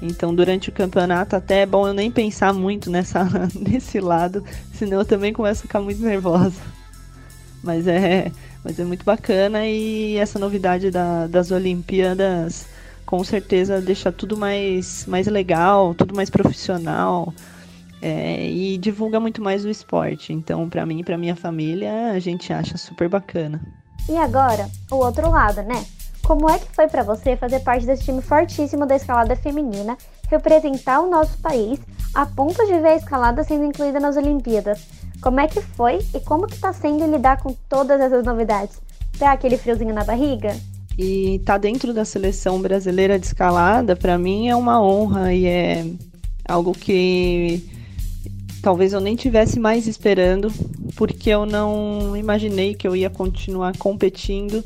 Então, 0.01 0.33
durante 0.33 0.69
o 0.69 0.71
campeonato, 0.71 1.35
até 1.35 1.61
é 1.61 1.65
bom 1.65 1.87
eu 1.87 1.93
nem 1.93 2.11
pensar 2.11 2.53
muito 2.53 2.89
nessa, 2.91 3.27
nesse 3.55 3.99
lado, 3.99 4.43
senão 4.73 4.99
eu 4.99 5.05
também 5.05 5.33
começo 5.33 5.61
a 5.61 5.63
ficar 5.63 5.81
muito 5.81 6.01
nervosa. 6.01 6.61
Mas 7.63 7.87
é, 7.87 8.31
mas 8.63 8.79
é 8.79 8.83
muito 8.83 9.03
bacana 9.03 9.65
e 9.65 10.17
essa 10.17 10.37
novidade 10.37 10.91
da, 10.91 11.25
das 11.25 11.51
Olimpíadas 11.51 12.67
com 13.05 13.23
certeza 13.23 13.81
deixa 13.81 14.11
tudo 14.11 14.37
mais, 14.37 15.05
mais 15.07 15.25
legal, 15.27 15.95
tudo 15.95 16.13
mais 16.13 16.29
profissional 16.29 17.33
é, 18.01 18.45
e 18.49 18.77
divulga 18.77 19.19
muito 19.19 19.41
mais 19.41 19.65
o 19.65 19.69
esporte. 19.69 20.33
Então, 20.33 20.69
para 20.69 20.85
mim 20.85 20.99
e 20.99 21.03
para 21.03 21.17
minha 21.17 21.35
família, 21.35 22.11
a 22.11 22.19
gente 22.19 22.51
acha 22.53 22.77
super 22.77 23.09
bacana. 23.09 23.61
E 24.09 24.15
agora, 24.17 24.69
o 24.91 24.95
outro 24.97 25.29
lado, 25.31 25.63
né? 25.63 25.85
Como 26.27 26.49
é 26.49 26.59
que 26.59 26.67
foi 26.75 26.89
para 26.89 27.03
você 27.03 27.37
fazer 27.37 27.61
parte 27.61 27.85
desse 27.85 28.03
time 28.03 28.21
fortíssimo 28.21 28.85
da 28.85 28.97
escalada 28.97 29.33
feminina, 29.33 29.97
representar 30.29 30.99
o 30.99 31.09
nosso 31.09 31.37
país 31.37 31.79
a 32.13 32.25
ponto 32.25 32.65
de 32.65 32.73
ver 32.81 32.87
a 32.89 32.95
escalada 32.97 33.45
sendo 33.45 33.63
incluída 33.63 33.97
nas 33.97 34.17
Olimpíadas? 34.17 34.81
Como 35.21 35.39
é 35.39 35.47
que 35.47 35.61
foi 35.61 35.99
e 36.13 36.19
como 36.19 36.45
que 36.45 36.59
tá 36.59 36.73
sendo 36.73 37.09
lidar 37.09 37.41
com 37.41 37.55
todas 37.69 38.01
essas 38.01 38.25
novidades? 38.25 38.81
Dá 39.17 39.31
aquele 39.31 39.57
friozinho 39.57 39.93
na 39.93 40.03
barriga? 40.03 40.53
E 40.97 41.39
tá 41.45 41.57
dentro 41.57 41.93
da 41.93 42.03
seleção 42.03 42.61
brasileira 42.61 43.17
de 43.17 43.25
escalada, 43.25 43.95
para 43.95 44.17
mim 44.17 44.49
é 44.49 44.55
uma 44.55 44.83
honra 44.83 45.33
e 45.33 45.45
é 45.45 45.85
algo 46.45 46.73
que 46.73 47.65
talvez 48.61 48.91
eu 48.91 48.99
nem 48.99 49.15
tivesse 49.15 49.61
mais 49.61 49.87
esperando, 49.87 50.51
porque 50.97 51.29
eu 51.29 51.45
não 51.45 52.17
imaginei 52.17 52.73
que 52.73 52.85
eu 52.85 52.97
ia 52.97 53.09
continuar 53.09 53.77
competindo 53.77 54.61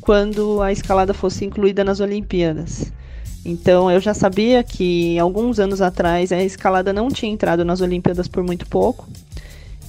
quando 0.00 0.62
a 0.62 0.72
escalada 0.72 1.12
fosse 1.14 1.44
incluída 1.44 1.84
nas 1.84 2.00
Olimpíadas. 2.00 2.92
Então 3.44 3.90
eu 3.90 4.00
já 4.00 4.12
sabia 4.12 4.62
que 4.62 5.18
alguns 5.18 5.58
anos 5.58 5.80
atrás 5.80 6.30
a 6.30 6.42
escalada 6.42 6.92
não 6.92 7.08
tinha 7.08 7.32
entrado 7.32 7.64
nas 7.64 7.80
Olimpíadas 7.80 8.28
por 8.28 8.42
muito 8.42 8.66
pouco. 8.66 9.08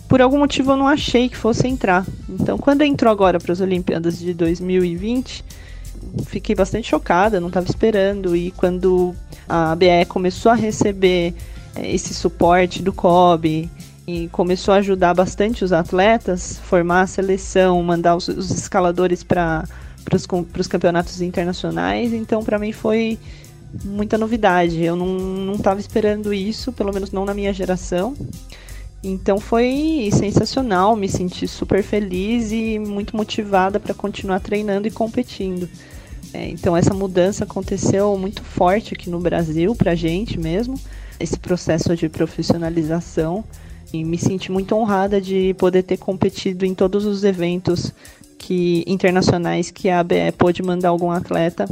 Por 0.07 0.21
algum 0.21 0.39
motivo 0.39 0.71
eu 0.71 0.77
não 0.77 0.87
achei 0.87 1.29
que 1.29 1.37
fosse 1.37 1.67
entrar. 1.67 2.05
Então 2.29 2.57
quando 2.57 2.81
entrou 2.81 3.11
agora 3.11 3.39
para 3.39 3.51
as 3.51 3.59
Olimpíadas 3.59 4.19
de 4.19 4.33
2020, 4.33 5.43
fiquei 6.25 6.55
bastante 6.55 6.89
chocada, 6.89 7.39
não 7.39 7.47
estava 7.49 7.67
esperando. 7.67 8.35
E 8.35 8.51
quando 8.51 9.13
a 9.47 9.75
BE 9.75 10.05
começou 10.07 10.51
a 10.51 10.55
receber 10.55 11.33
eh, 11.75 11.93
esse 11.93 12.13
suporte 12.13 12.81
do 12.81 12.93
COB 12.93 13.69
e 14.07 14.27
começou 14.29 14.73
a 14.73 14.77
ajudar 14.77 15.13
bastante 15.13 15.63
os 15.63 15.73
atletas, 15.73 16.59
formar 16.63 17.01
a 17.01 17.07
seleção, 17.07 17.81
mandar 17.83 18.15
os, 18.15 18.27
os 18.27 18.49
escaladores 18.49 19.23
para 19.23 19.65
para 20.03 20.61
os 20.61 20.67
campeonatos 20.67 21.21
internacionais, 21.21 22.13
então 22.13 22.43
para 22.43 22.59
mim 22.59 22.71
foi 22.71 23.17
muita 23.83 24.17
novidade. 24.17 24.83
Eu 24.83 24.95
não 24.95 25.53
estava 25.53 25.79
esperando 25.79 26.33
isso, 26.33 26.71
pelo 26.73 26.93
menos 26.93 27.11
não 27.11 27.25
na 27.25 27.33
minha 27.33 27.53
geração. 27.53 28.15
Então 29.03 29.39
foi 29.39 30.09
sensacional, 30.13 30.95
me 30.95 31.09
senti 31.09 31.47
super 31.47 31.81
feliz 31.81 32.51
e 32.51 32.77
muito 32.77 33.15
motivada 33.17 33.79
para 33.79 33.93
continuar 33.93 34.39
treinando 34.39 34.87
e 34.87 34.91
competindo. 34.91 35.67
É, 36.33 36.47
então 36.47 36.77
essa 36.77 36.93
mudança 36.93 37.43
aconteceu 37.43 38.15
muito 38.17 38.43
forte 38.43 38.93
aqui 38.93 39.09
no 39.09 39.19
Brasil 39.19 39.75
para 39.75 39.91
a 39.91 39.95
gente 39.95 40.39
mesmo, 40.39 40.79
esse 41.19 41.37
processo 41.37 41.95
de 41.95 42.07
profissionalização 42.07 43.43
e 43.91 44.03
me 44.03 44.17
senti 44.17 44.51
muito 44.51 44.73
honrada 44.75 45.19
de 45.19 45.53
poder 45.55 45.83
ter 45.83 45.97
competido 45.97 46.65
em 46.65 46.73
todos 46.73 47.05
os 47.05 47.23
eventos 47.23 47.93
que 48.41 48.83
internacionais 48.87 49.69
que 49.69 49.87
a 49.87 49.99
ABE 49.99 50.31
pôde 50.35 50.63
mandar 50.63 50.89
algum 50.89 51.11
atleta. 51.11 51.69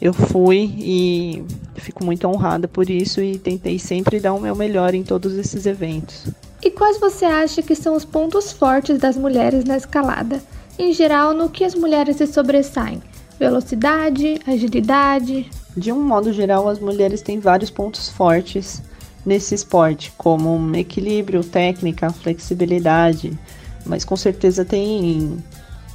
Eu 0.00 0.12
fui 0.12 0.74
e 0.78 1.44
fico 1.76 2.04
muito 2.04 2.26
honrada 2.26 2.66
por 2.66 2.90
isso 2.90 3.22
e 3.22 3.38
tentei 3.38 3.78
sempre 3.78 4.18
dar 4.18 4.32
o 4.32 4.40
meu 4.40 4.56
melhor 4.56 4.96
em 4.96 5.04
todos 5.04 5.38
esses 5.38 5.64
eventos. 5.64 6.26
E 6.60 6.72
quais 6.72 6.98
você 6.98 7.24
acha 7.24 7.62
que 7.62 7.76
são 7.76 7.94
os 7.94 8.04
pontos 8.04 8.50
fortes 8.50 8.98
das 8.98 9.16
mulheres 9.16 9.64
na 9.64 9.76
escalada? 9.76 10.42
Em 10.76 10.92
geral, 10.92 11.32
no 11.32 11.48
que 11.48 11.64
as 11.64 11.74
mulheres 11.74 12.16
se 12.16 12.26
sobressaem? 12.26 13.00
Velocidade, 13.38 14.40
agilidade? 14.44 15.48
De 15.76 15.92
um 15.92 16.02
modo 16.02 16.32
geral, 16.32 16.68
as 16.68 16.80
mulheres 16.80 17.22
têm 17.22 17.38
vários 17.38 17.70
pontos 17.70 18.08
fortes 18.08 18.82
nesse 19.24 19.54
esporte, 19.54 20.12
como 20.18 20.74
equilíbrio, 20.74 21.44
técnica, 21.44 22.10
flexibilidade, 22.10 23.38
mas 23.86 24.04
com 24.04 24.16
certeza 24.16 24.64
tem 24.64 25.38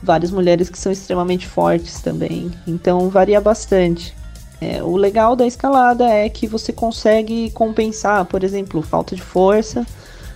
várias 0.02 0.32
mulheres 0.32 0.70
que 0.70 0.78
são 0.78 0.92
extremamente 0.92 1.48
fortes 1.48 2.02
também. 2.02 2.52
Então 2.68 3.10
varia 3.10 3.42
bastante. 3.42 4.16
É, 4.60 4.82
o 4.82 4.96
legal 4.96 5.36
da 5.36 5.46
escalada 5.46 6.06
é 6.06 6.28
que 6.30 6.48
você 6.48 6.74
consegue 6.74 7.52
compensar, 7.52 8.26
por 8.26 8.44
exemplo, 8.44 8.82
falta 8.82 9.16
de 9.16 9.22
força 9.22 9.86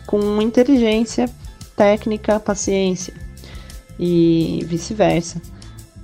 com 0.06 0.42
inteligência, 0.42 1.30
técnica, 1.76 2.40
paciência 2.40 3.14
e 3.98 4.64
vice-versa. 4.68 5.42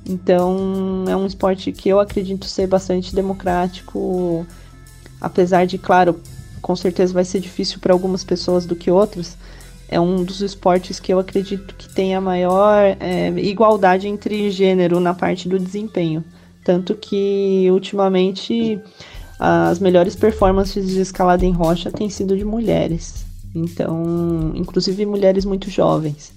Então 0.08 1.06
é 1.08 1.16
um 1.16 1.26
esporte 1.26 1.72
que 1.72 1.90
eu 1.90 2.00
acredito 2.00 2.46
ser 2.46 2.66
bastante 2.68 3.14
democrático, 3.14 4.46
apesar 5.20 5.66
de, 5.66 5.78
claro, 5.78 6.20
com 6.62 6.76
certeza 6.76 7.14
vai 7.14 7.26
ser 7.26 7.40
difícil 7.40 7.80
para 7.80 7.94
algumas 7.94 8.24
pessoas 8.24 8.66
do 8.66 8.76
que 8.76 8.90
outras, 8.90 9.38
é 9.90 10.00
um 10.00 10.24
dos 10.24 10.42
esportes 10.42 11.00
que 11.00 11.14
eu 11.14 11.20
acredito 11.20 11.76
que 11.76 11.90
tem 11.90 12.16
a 12.16 12.22
maior 12.22 12.98
é, 13.00 13.30
igualdade 13.38 14.08
entre 14.08 14.52
gênero 14.52 15.00
na 15.00 15.14
parte 15.14 15.48
do 15.48 15.58
desempenho. 15.58 16.24
Tanto 16.64 16.96
que 16.96 17.68
ultimamente 17.72 18.80
as 19.40 19.80
melhores 19.80 20.16
performances 20.16 20.90
de 20.90 21.00
escalada 21.00 21.46
em 21.46 21.52
rocha 21.52 21.92
têm 21.92 22.10
sido 22.10 22.36
de 22.36 22.44
mulheres. 22.44 23.26
Então, 23.56 24.52
inclusive 24.56 25.06
mulheres 25.06 25.46
muito 25.46 25.70
jovens. 25.70 26.34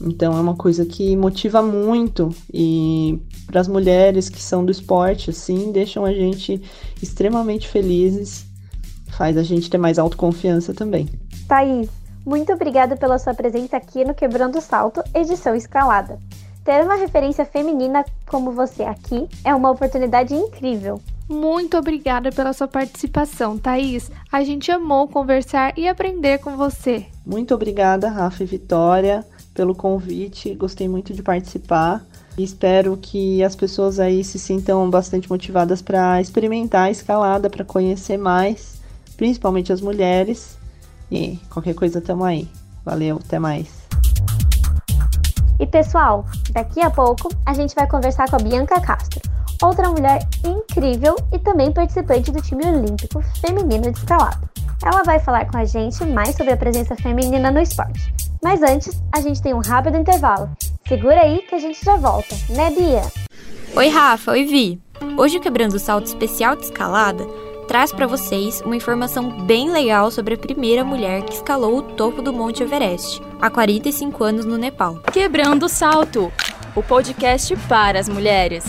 Então 0.00 0.36
é 0.36 0.40
uma 0.40 0.54
coisa 0.54 0.84
que 0.84 1.16
motiva 1.16 1.62
muito 1.62 2.34
e 2.52 3.18
para 3.46 3.60
as 3.60 3.68
mulheres 3.68 4.28
que 4.28 4.42
são 4.42 4.64
do 4.64 4.72
esporte, 4.72 5.30
assim, 5.30 5.72
deixam 5.72 6.04
a 6.04 6.12
gente 6.12 6.60
extremamente 7.00 7.68
felizes, 7.68 8.44
faz 9.08 9.36
a 9.36 9.42
gente 9.42 9.70
ter 9.70 9.78
mais 9.78 9.98
autoconfiança 9.98 10.74
também. 10.74 11.08
Thaís, 11.48 11.88
muito 12.24 12.52
obrigada 12.52 12.96
pela 12.96 13.18
sua 13.18 13.34
presença 13.34 13.76
aqui 13.76 14.04
no 14.04 14.14
Quebrando 14.14 14.58
o 14.58 14.60
Salto, 14.60 15.02
edição 15.14 15.54
escalada. 15.54 16.18
Ter 16.64 16.82
uma 16.82 16.94
referência 16.94 17.44
feminina 17.44 18.02
como 18.26 18.50
você 18.50 18.82
aqui 18.82 19.28
é 19.44 19.54
uma 19.54 19.70
oportunidade 19.70 20.34
incrível. 20.34 20.98
Muito 21.28 21.76
obrigada 21.76 22.32
pela 22.32 22.54
sua 22.54 22.66
participação, 22.66 23.58
Thaís. 23.58 24.10
A 24.32 24.42
gente 24.42 24.70
amou 24.70 25.06
conversar 25.06 25.78
e 25.78 25.86
aprender 25.86 26.38
com 26.38 26.56
você. 26.56 27.06
Muito 27.26 27.54
obrigada, 27.54 28.08
Rafa 28.08 28.42
e 28.42 28.46
Vitória, 28.46 29.22
pelo 29.52 29.74
convite. 29.74 30.54
Gostei 30.54 30.88
muito 30.88 31.12
de 31.12 31.22
participar. 31.22 32.04
Espero 32.38 32.96
que 32.96 33.44
as 33.44 33.54
pessoas 33.54 34.00
aí 34.00 34.24
se 34.24 34.38
sintam 34.38 34.88
bastante 34.88 35.28
motivadas 35.28 35.82
para 35.82 36.20
experimentar 36.20 36.86
a 36.86 36.90
escalada, 36.90 37.50
para 37.50 37.64
conhecer 37.64 38.16
mais, 38.16 38.80
principalmente 39.16 39.72
as 39.72 39.82
mulheres. 39.82 40.58
E 41.10 41.38
qualquer 41.50 41.74
coisa, 41.74 42.00
tamo 42.00 42.24
aí. 42.24 42.48
Valeu, 42.84 43.20
até 43.24 43.38
mais. 43.38 43.84
E 45.58 45.66
pessoal, 45.66 46.26
daqui 46.50 46.80
a 46.80 46.90
pouco 46.90 47.28
a 47.46 47.54
gente 47.54 47.74
vai 47.74 47.86
conversar 47.86 48.28
com 48.28 48.36
a 48.36 48.38
Bianca 48.40 48.80
Castro 48.80 49.20
outra 49.62 49.88
mulher 49.88 50.20
incrível 50.44 51.16
e 51.32 51.38
também 51.38 51.72
participante 51.72 52.30
do 52.30 52.42
time 52.42 52.66
olímpico 52.66 53.22
feminino 53.40 53.90
de 53.90 53.98
escalada. 53.98 54.40
Ela 54.84 55.02
vai 55.02 55.18
falar 55.18 55.50
com 55.50 55.56
a 55.56 55.64
gente 55.64 56.04
mais 56.04 56.36
sobre 56.36 56.52
a 56.52 56.56
presença 56.56 56.94
feminina 56.96 57.50
no 57.50 57.60
esporte. 57.60 58.12
Mas 58.42 58.62
antes, 58.62 59.00
a 59.14 59.20
gente 59.20 59.40
tem 59.40 59.54
um 59.54 59.60
rápido 59.60 59.96
intervalo. 59.96 60.50
Segura 60.86 61.20
aí 61.20 61.38
que 61.48 61.54
a 61.54 61.58
gente 61.58 61.82
já 61.82 61.96
volta, 61.96 62.36
né, 62.50 62.70
Bia? 62.70 63.02
Oi, 63.74 63.88
Rafa. 63.88 64.32
Oi, 64.32 64.44
Vi. 64.44 64.82
Hoje 65.16 65.38
o 65.38 65.40
Quebrando 65.40 65.76
o 65.76 65.78
Salto 65.78 66.06
Especial 66.06 66.56
de 66.56 66.64
Escalada 66.64 67.24
traz 67.66 67.92
para 67.92 68.06
vocês 68.06 68.60
uma 68.62 68.76
informação 68.76 69.30
bem 69.44 69.70
legal 69.70 70.10
sobre 70.10 70.34
a 70.34 70.38
primeira 70.38 70.84
mulher 70.84 71.22
que 71.22 71.34
escalou 71.34 71.78
o 71.78 71.82
topo 71.82 72.22
do 72.22 72.32
Monte 72.32 72.62
Everest, 72.62 73.22
há 73.40 73.50
45 73.50 74.24
anos 74.24 74.44
no 74.44 74.56
Nepal. 74.56 75.00
Quebrando 75.12 75.66
o 75.66 75.68
Salto, 75.68 76.32
o 76.74 76.82
podcast 76.82 77.56
para 77.68 77.98
as 77.98 78.08
mulheres 78.08 78.64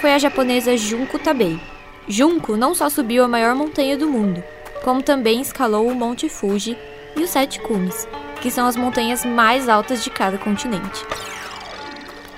foi 0.00 0.12
a 0.12 0.18
japonesa 0.18 0.76
Junko 0.76 1.18
Tabei. 1.18 1.58
Junko 2.06 2.56
não 2.56 2.74
só 2.74 2.88
subiu 2.88 3.24
a 3.24 3.28
maior 3.28 3.54
montanha 3.54 3.96
do 3.96 4.08
mundo, 4.08 4.42
como 4.84 5.02
também 5.02 5.40
escalou 5.40 5.88
o 5.88 5.94
Monte 5.94 6.28
Fuji 6.28 6.78
e 7.16 7.22
os 7.22 7.30
Sete 7.30 7.60
Cumes, 7.60 8.08
que 8.40 8.50
são 8.50 8.66
as 8.66 8.76
montanhas 8.76 9.24
mais 9.24 9.68
altas 9.68 10.04
de 10.04 10.10
cada 10.10 10.38
continente. 10.38 11.04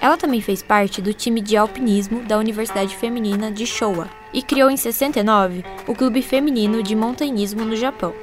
Ela 0.00 0.16
também 0.16 0.40
fez 0.40 0.62
parte 0.62 1.02
do 1.02 1.12
time 1.12 1.40
de 1.40 1.57
alpinismo 1.57 2.23
da 2.23 2.38
Universidade 2.38 2.97
Feminina 2.97 3.50
de 3.50 3.66
Showa 3.66 4.09
e 4.33 4.42
criou 4.42 4.71
em 4.71 4.76
69 4.76 5.64
o 5.87 5.95
Clube 5.95 6.23
Feminino 6.23 6.83
de 6.83 6.97
Montanhismo 6.97 7.64
no 7.64 7.76
Japão. 7.76 8.14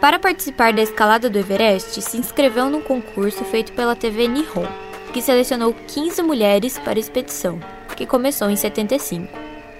Para 0.00 0.18
participar 0.18 0.72
da 0.72 0.82
escalada 0.82 1.28
do 1.28 1.38
Everest, 1.38 2.00
se 2.02 2.18
inscreveu 2.18 2.70
num 2.70 2.80
concurso 2.80 3.44
feito 3.44 3.72
pela 3.72 3.96
TV 3.96 4.28
Nihon, 4.28 4.66
que 5.12 5.22
selecionou 5.22 5.74
15 5.86 6.22
mulheres 6.22 6.78
para 6.78 6.98
a 6.98 7.00
expedição 7.00 7.58
que 7.98 8.06
começou 8.06 8.48
em 8.48 8.54
75. 8.54 9.26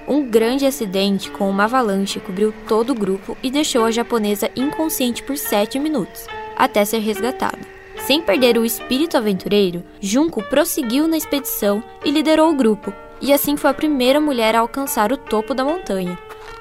Um 0.08 0.28
grande 0.28 0.66
acidente 0.66 1.30
com 1.30 1.48
uma 1.48 1.64
avalanche 1.64 2.18
cobriu 2.18 2.52
todo 2.66 2.90
o 2.90 2.94
grupo 2.94 3.36
e 3.42 3.50
deixou 3.50 3.84
a 3.84 3.92
japonesa 3.92 4.50
inconsciente 4.56 5.22
por 5.22 5.36
7 5.36 5.78
minutos, 5.78 6.26
até 6.56 6.84
ser 6.84 6.98
resgatada. 6.98 7.77
Sem 8.08 8.22
perder 8.22 8.56
o 8.56 8.64
espírito 8.64 9.18
aventureiro, 9.18 9.84
Junko 10.00 10.42
prosseguiu 10.44 11.06
na 11.06 11.18
expedição 11.18 11.84
e 12.02 12.10
liderou 12.10 12.50
o 12.50 12.56
grupo, 12.56 12.90
e 13.20 13.34
assim 13.34 13.54
foi 13.54 13.68
a 13.68 13.74
primeira 13.74 14.18
mulher 14.18 14.56
a 14.56 14.60
alcançar 14.60 15.12
o 15.12 15.16
topo 15.18 15.52
da 15.52 15.62
montanha. 15.62 16.18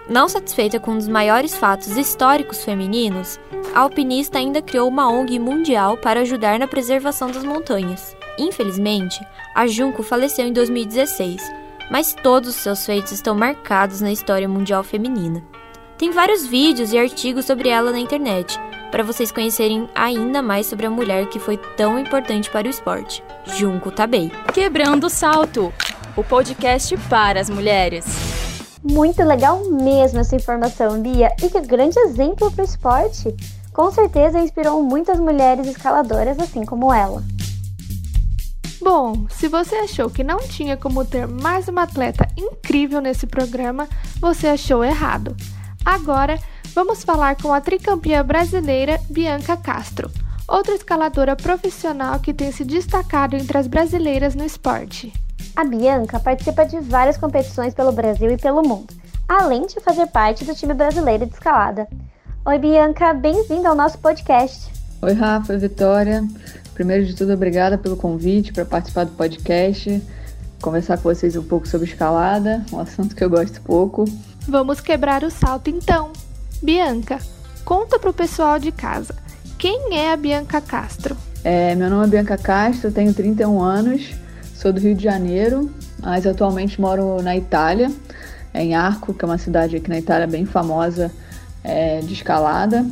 Não 0.09 0.27
satisfeita 0.27 0.77
com 0.77 0.91
um 0.91 0.97
dos 0.97 1.07
maiores 1.07 1.55
fatos 1.55 1.95
históricos 1.95 2.65
femininos, 2.65 3.39
a 3.73 3.79
alpinista 3.79 4.37
ainda 4.37 4.61
criou 4.61 4.89
uma 4.89 5.09
ONG 5.09 5.39
mundial 5.39 5.95
para 5.95 6.19
ajudar 6.19 6.59
na 6.59 6.67
preservação 6.67 7.31
das 7.31 7.45
montanhas. 7.45 8.13
Infelizmente, 8.37 9.25
a 9.55 9.65
Junko 9.67 10.03
faleceu 10.03 10.45
em 10.45 10.51
2016, 10.51 11.41
mas 11.89 12.13
todos 12.13 12.49
os 12.49 12.55
seus 12.57 12.85
feitos 12.85 13.13
estão 13.13 13.33
marcados 13.33 14.01
na 14.01 14.11
história 14.11 14.49
mundial 14.49 14.83
feminina. 14.83 15.41
Tem 15.97 16.11
vários 16.11 16.45
vídeos 16.45 16.91
e 16.91 16.97
artigos 16.97 17.45
sobre 17.45 17.69
ela 17.69 17.93
na 17.93 17.99
internet, 17.99 18.59
para 18.91 19.03
vocês 19.03 19.31
conhecerem 19.31 19.89
ainda 19.93 20.41
mais 20.41 20.67
sobre 20.67 20.85
a 20.85 20.89
mulher 20.89 21.27
que 21.27 21.39
foi 21.39 21.57
tão 21.57 21.99
importante 21.99 22.49
para 22.49 22.67
o 22.67 22.69
esporte, 22.69 23.23
Junko 23.45 23.91
Tabei. 23.91 24.31
Quebrando 24.53 25.07
o 25.07 25.09
Salto, 25.09 25.73
o 26.15 26.23
podcast 26.23 26.95
para 27.09 27.39
as 27.39 27.49
mulheres. 27.49 28.05
Muito 28.83 29.23
legal 29.23 29.63
mesmo 29.69 30.19
essa 30.19 30.35
informação, 30.35 31.01
Bia, 31.01 31.35
e 31.43 31.49
que 31.49 31.61
grande 31.61 31.99
exemplo 31.99 32.51
para 32.51 32.61
o 32.61 32.65
esporte. 32.65 33.35
Com 33.73 33.91
certeza 33.91 34.39
inspirou 34.39 34.81
muitas 34.81 35.19
mulheres 35.19 35.67
escaladoras 35.67 36.39
assim 36.39 36.65
como 36.65 36.93
ela. 36.93 37.23
Bom, 38.81 39.25
se 39.29 39.47
você 39.47 39.75
achou 39.75 40.09
que 40.09 40.23
não 40.23 40.39
tinha 40.39 40.77
como 40.77 41.03
ter 41.03 41.27
mais 41.27 41.67
uma 41.67 41.83
atleta 41.83 42.27
incrível 42.37 43.01
nesse 43.01 43.27
programa, 43.27 43.87
você 44.19 44.47
achou 44.47 44.83
errado. 44.83 45.35
Agora, 45.83 46.39
vamos 46.77 47.03
falar 47.03 47.35
com 47.41 47.51
a 47.51 47.59
tricampeã 47.59 48.23
brasileira 48.23 49.01
Bianca 49.09 49.57
Castro, 49.57 50.11
outra 50.47 50.75
escaladora 50.75 51.35
profissional 51.35 52.19
que 52.19 52.31
tem 52.31 52.51
se 52.51 52.63
destacado 52.63 53.35
entre 53.35 53.57
as 53.57 53.65
brasileiras 53.65 54.35
no 54.35 54.45
esporte. 54.45 55.11
A 55.55 55.63
Bianca 55.63 56.19
participa 56.19 56.67
de 56.67 56.79
várias 56.79 57.17
competições 57.17 57.73
pelo 57.73 57.91
Brasil 57.91 58.29
e 58.29 58.37
pelo 58.37 58.61
mundo, 58.61 58.93
além 59.27 59.65
de 59.65 59.79
fazer 59.79 60.05
parte 60.05 60.45
do 60.45 60.53
time 60.53 60.75
brasileiro 60.75 61.25
de 61.25 61.33
escalada. 61.33 61.87
Oi, 62.45 62.59
Bianca, 62.59 63.11
bem-vinda 63.11 63.69
ao 63.69 63.75
nosso 63.75 63.97
podcast. 63.97 64.71
Oi, 65.01 65.13
Rafa, 65.13 65.57
Vitória. 65.57 66.23
Primeiro 66.75 67.07
de 67.07 67.15
tudo, 67.15 67.33
obrigada 67.33 67.79
pelo 67.79 67.97
convite 67.97 68.53
para 68.53 68.65
participar 68.65 69.05
do 69.05 69.13
podcast, 69.13 69.99
conversar 70.61 70.97
com 70.97 71.09
vocês 71.09 71.35
um 71.35 71.43
pouco 71.43 71.67
sobre 71.67 71.87
escalada, 71.87 72.63
um 72.71 72.79
assunto 72.79 73.15
que 73.15 73.23
eu 73.23 73.31
gosto 73.31 73.59
pouco. 73.61 74.05
Vamos 74.47 74.79
quebrar 74.79 75.23
o 75.23 75.31
salto 75.31 75.71
então. 75.71 76.13
Bianca, 76.61 77.19
conta 77.63 77.99
para 77.99 78.09
o 78.09 78.13
pessoal 78.13 78.57
de 78.57 78.71
casa, 78.71 79.15
quem 79.59 79.95
é 79.97 80.11
a 80.11 80.17
Bianca 80.17 80.59
Castro? 80.59 81.15
É, 81.43 81.75
meu 81.75 81.89
nome 81.89 82.05
é 82.05 82.07
Bianca 82.07 82.37
Castro, 82.37 82.91
tenho 82.91 83.13
31 83.13 83.61
anos, 83.61 84.15
sou 84.55 84.73
do 84.73 84.79
Rio 84.79 84.95
de 84.95 85.03
Janeiro, 85.03 85.71
mas 86.01 86.25
atualmente 86.25 86.81
moro 86.81 87.21
na 87.21 87.37
Itália, 87.37 87.91
em 88.53 88.73
Arco, 88.73 89.13
que 89.13 89.23
é 89.23 89.27
uma 89.27 89.37
cidade 89.37 89.75
aqui 89.75 89.87
na 89.87 89.99
Itália 89.99 90.25
bem 90.25 90.45
famosa 90.45 91.11
é, 91.63 91.99
de 91.99 92.13
escalada. 92.13 92.85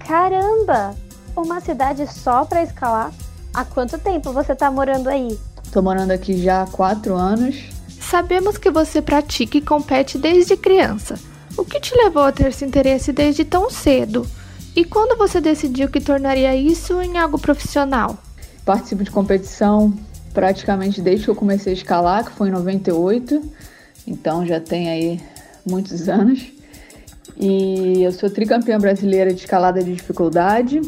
Caramba! 0.00 0.94
Uma 1.36 1.60
cidade 1.60 2.06
só 2.12 2.44
para 2.44 2.62
escalar? 2.62 3.12
Há 3.54 3.64
quanto 3.64 3.98
tempo 3.98 4.32
você 4.32 4.52
está 4.52 4.70
morando 4.70 5.08
aí? 5.08 5.38
Estou 5.62 5.82
morando 5.82 6.10
aqui 6.10 6.42
já 6.42 6.62
há 6.62 6.66
quatro 6.66 7.14
anos. 7.14 7.70
Sabemos 8.00 8.58
que 8.58 8.70
você 8.70 9.00
pratica 9.00 9.58
e 9.58 9.60
compete 9.60 10.18
desde 10.18 10.56
criança. 10.56 11.18
O 11.56 11.64
que 11.64 11.80
te 11.80 11.94
levou 11.94 12.22
a 12.22 12.32
ter 12.32 12.48
esse 12.48 12.64
interesse 12.64 13.12
desde 13.12 13.44
tão 13.44 13.68
cedo? 13.68 14.26
E 14.74 14.84
quando 14.84 15.18
você 15.18 15.40
decidiu 15.40 15.88
que 15.88 16.00
tornaria 16.00 16.54
isso 16.56 17.00
em 17.02 17.18
algo 17.18 17.38
profissional? 17.38 18.16
Participo 18.64 19.04
de 19.04 19.10
competição 19.10 19.92
praticamente 20.32 21.02
desde 21.02 21.26
que 21.26 21.30
eu 21.30 21.34
comecei 21.34 21.72
a 21.72 21.76
escalar, 21.76 22.24
que 22.24 22.32
foi 22.32 22.48
em 22.48 22.52
98. 22.52 23.42
Então 24.06 24.46
já 24.46 24.58
tem 24.58 24.90
aí 24.90 25.20
muitos 25.66 26.08
anos. 26.10 26.50
E 27.36 28.02
eu 28.02 28.12
sou 28.12 28.30
tricampeã 28.30 28.78
brasileira 28.78 29.32
de 29.32 29.40
escalada 29.40 29.82
de 29.82 29.94
dificuldade, 29.94 30.80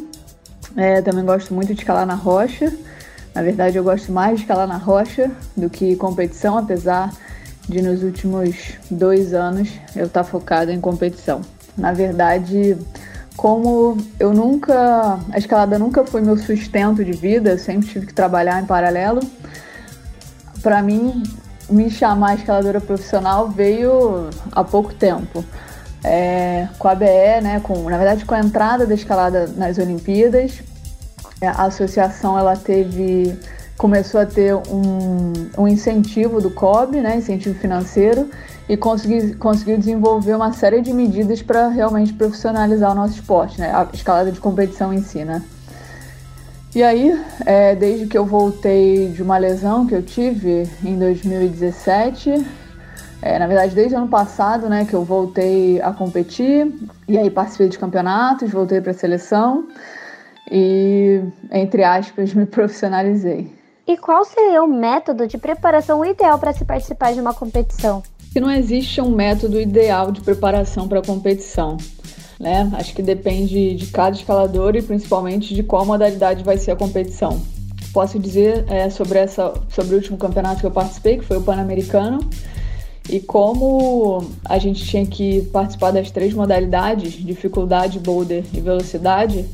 é, 0.77 1.01
também 1.03 1.25
gosto 1.25 1.55
muito 1.55 1.75
de 1.75 1.81
escalar 1.81 2.07
na 2.07 2.15
rocha. 2.15 2.73
Na 3.35 3.43
verdade, 3.43 3.77
eu 3.77 3.85
gosto 3.85 4.13
mais 4.13 4.37
de 4.37 4.43
escalar 4.43 4.67
na 4.67 4.77
rocha 4.77 5.31
do 5.57 5.69
que 5.69 5.97
competição, 5.97 6.57
apesar 6.57 7.13
nos 7.69 8.03
últimos 8.03 8.73
dois 8.91 9.35
anos 9.35 9.71
eu 9.97 10.07
estar 10.07 10.25
tá 10.25 10.29
focada 10.29 10.73
em 10.73 10.81
competição. 10.81 11.41
Na 11.77 11.93
verdade, 11.93 12.77
como 13.37 13.97
eu 14.19 14.33
nunca. 14.33 15.19
A 15.33 15.39
escalada 15.39 15.79
nunca 15.79 16.05
foi 16.05 16.21
meu 16.21 16.37
sustento 16.37 17.05
de 17.05 17.13
vida, 17.13 17.51
eu 17.51 17.59
sempre 17.59 17.89
tive 17.89 18.07
que 18.07 18.15
trabalhar 18.15 18.63
em 18.63 18.67
paralelo. 18.67 19.21
Para 20.63 20.83
mim, 20.83 21.23
me 21.69 21.91
chamar 21.91 22.37
escaladora 22.37 22.81
profissional 22.81 23.49
veio 23.49 24.31
há 24.53 24.63
pouco 24.63 24.95
tempo 24.95 25.45
é, 26.05 26.69
com 26.79 26.87
a 26.87 26.95
BE, 26.95 27.41
né, 27.43 27.61
com, 27.63 27.89
na 27.89 27.97
verdade 27.97 28.25
com 28.27 28.35
a 28.35 28.41
entrada 28.41 28.87
da 28.87 28.95
escalada 28.95 29.47
nas 29.57 29.79
Olimpíadas, 29.79 30.63
a 31.43 31.65
associação 31.65 32.39
ela 32.39 32.55
teve 32.55 33.37
começou 33.77 34.21
a 34.21 34.27
ter 34.27 34.55
um, 34.55 35.33
um 35.59 35.69
incentivo 35.69 36.41
do 36.41 36.51
COB, 36.51 37.01
né, 37.01 37.17
incentivo 37.17 37.59
financeiro, 37.59 38.31
e 38.69 38.77
conseguiu, 38.77 39.37
conseguiu 39.39 39.77
desenvolver 39.77 40.35
uma 40.35 40.53
série 40.53 40.81
de 40.81 40.93
medidas 40.93 41.43
para 41.43 41.69
realmente 41.69 42.13
profissionalizar 42.13 42.93
o 42.93 42.95
nosso 42.95 43.15
esporte, 43.15 43.61
né, 43.61 43.71
a 43.75 43.89
escalada 43.93 44.31
de 44.31 44.41
competição 44.41 44.93
em 44.93 45.03
si, 45.03 45.25
né. 45.25 45.43
E 46.75 46.83
aí, 46.83 47.21
é, 47.47 47.75
desde 47.77 48.07
que 48.07 48.19
eu 48.19 48.25
voltei 48.25 49.09
de 49.09 49.23
uma 49.23 49.39
lesão 49.39 49.87
que 49.87 49.95
eu 49.95 50.03
tive 50.03 50.69
em 50.85 50.99
2017, 50.99 52.45
é, 53.23 53.39
na 53.39 53.47
verdade 53.47 53.75
desde 53.75 53.95
o 53.95 53.99
ano 53.99 54.09
passado, 54.09 54.69
né, 54.69 54.85
que 54.85 54.95
eu 54.95 55.05
voltei 55.05 55.81
a 55.81 55.93
competir, 55.93 56.73
e 57.07 57.17
aí 57.17 57.31
participei 57.31 57.69
de 57.69 57.79
campeonatos, 57.79 58.51
voltei 58.51 58.81
para 58.81 58.91
a 58.91 58.95
seleção 58.95 59.69
e, 60.51 61.23
entre 61.51 61.85
aspas, 61.85 62.35
me 62.35 62.47
profissionalizei. 62.47 63.64
E 63.87 63.97
qual 63.97 64.25
seria 64.25 64.63
o 64.63 64.67
método 64.67 65.27
de 65.27 65.37
preparação 65.37 66.05
ideal 66.05 66.39
para 66.39 66.53
se 66.53 66.65
participar 66.65 67.13
de 67.13 67.21
uma 67.21 67.35
competição? 67.35 68.03
Que 68.33 68.41
não 68.41 68.51
existe 68.51 69.01
um 69.01 69.11
método 69.11 69.61
ideal 69.61 70.11
de 70.11 70.21
preparação 70.21 70.89
para 70.89 71.01
a 71.01 71.05
competição 71.05 71.77
né? 72.39 72.69
Acho 72.75 72.95
que 72.95 73.03
depende 73.03 73.75
de 73.75 73.87
cada 73.87 74.17
escalador 74.17 74.77
e 74.77 74.83
principalmente 74.83 75.55
de 75.55 75.63
qual 75.63 75.85
modalidade 75.85 76.43
vai 76.43 76.59
ser 76.59 76.73
a 76.73 76.77
competição. 76.77 77.41
Posso 77.93 78.19
dizer 78.19 78.65
é, 78.69 78.91
sobre, 78.91 79.19
essa, 79.19 79.55
sobre 79.69 79.95
o 79.95 79.97
último 79.97 80.19
campeonato 80.19 80.61
que 80.61 80.67
eu 80.67 80.71
participei, 80.71 81.19
que 81.19 81.25
foi 81.25 81.37
o 81.37 81.43
Pan-Americano, 81.43 82.19
e 83.09 83.21
como 83.21 84.25
a 84.45 84.59
gente 84.59 84.85
tinha 84.85 85.07
que 85.07 85.43
participar 85.53 85.93
das 85.93 86.11
três 86.11 86.35
modalidades, 86.35 87.13
dificuldade, 87.13 87.99
boulder 87.99 88.45
e 88.53 88.61
velocidade, 88.61 89.47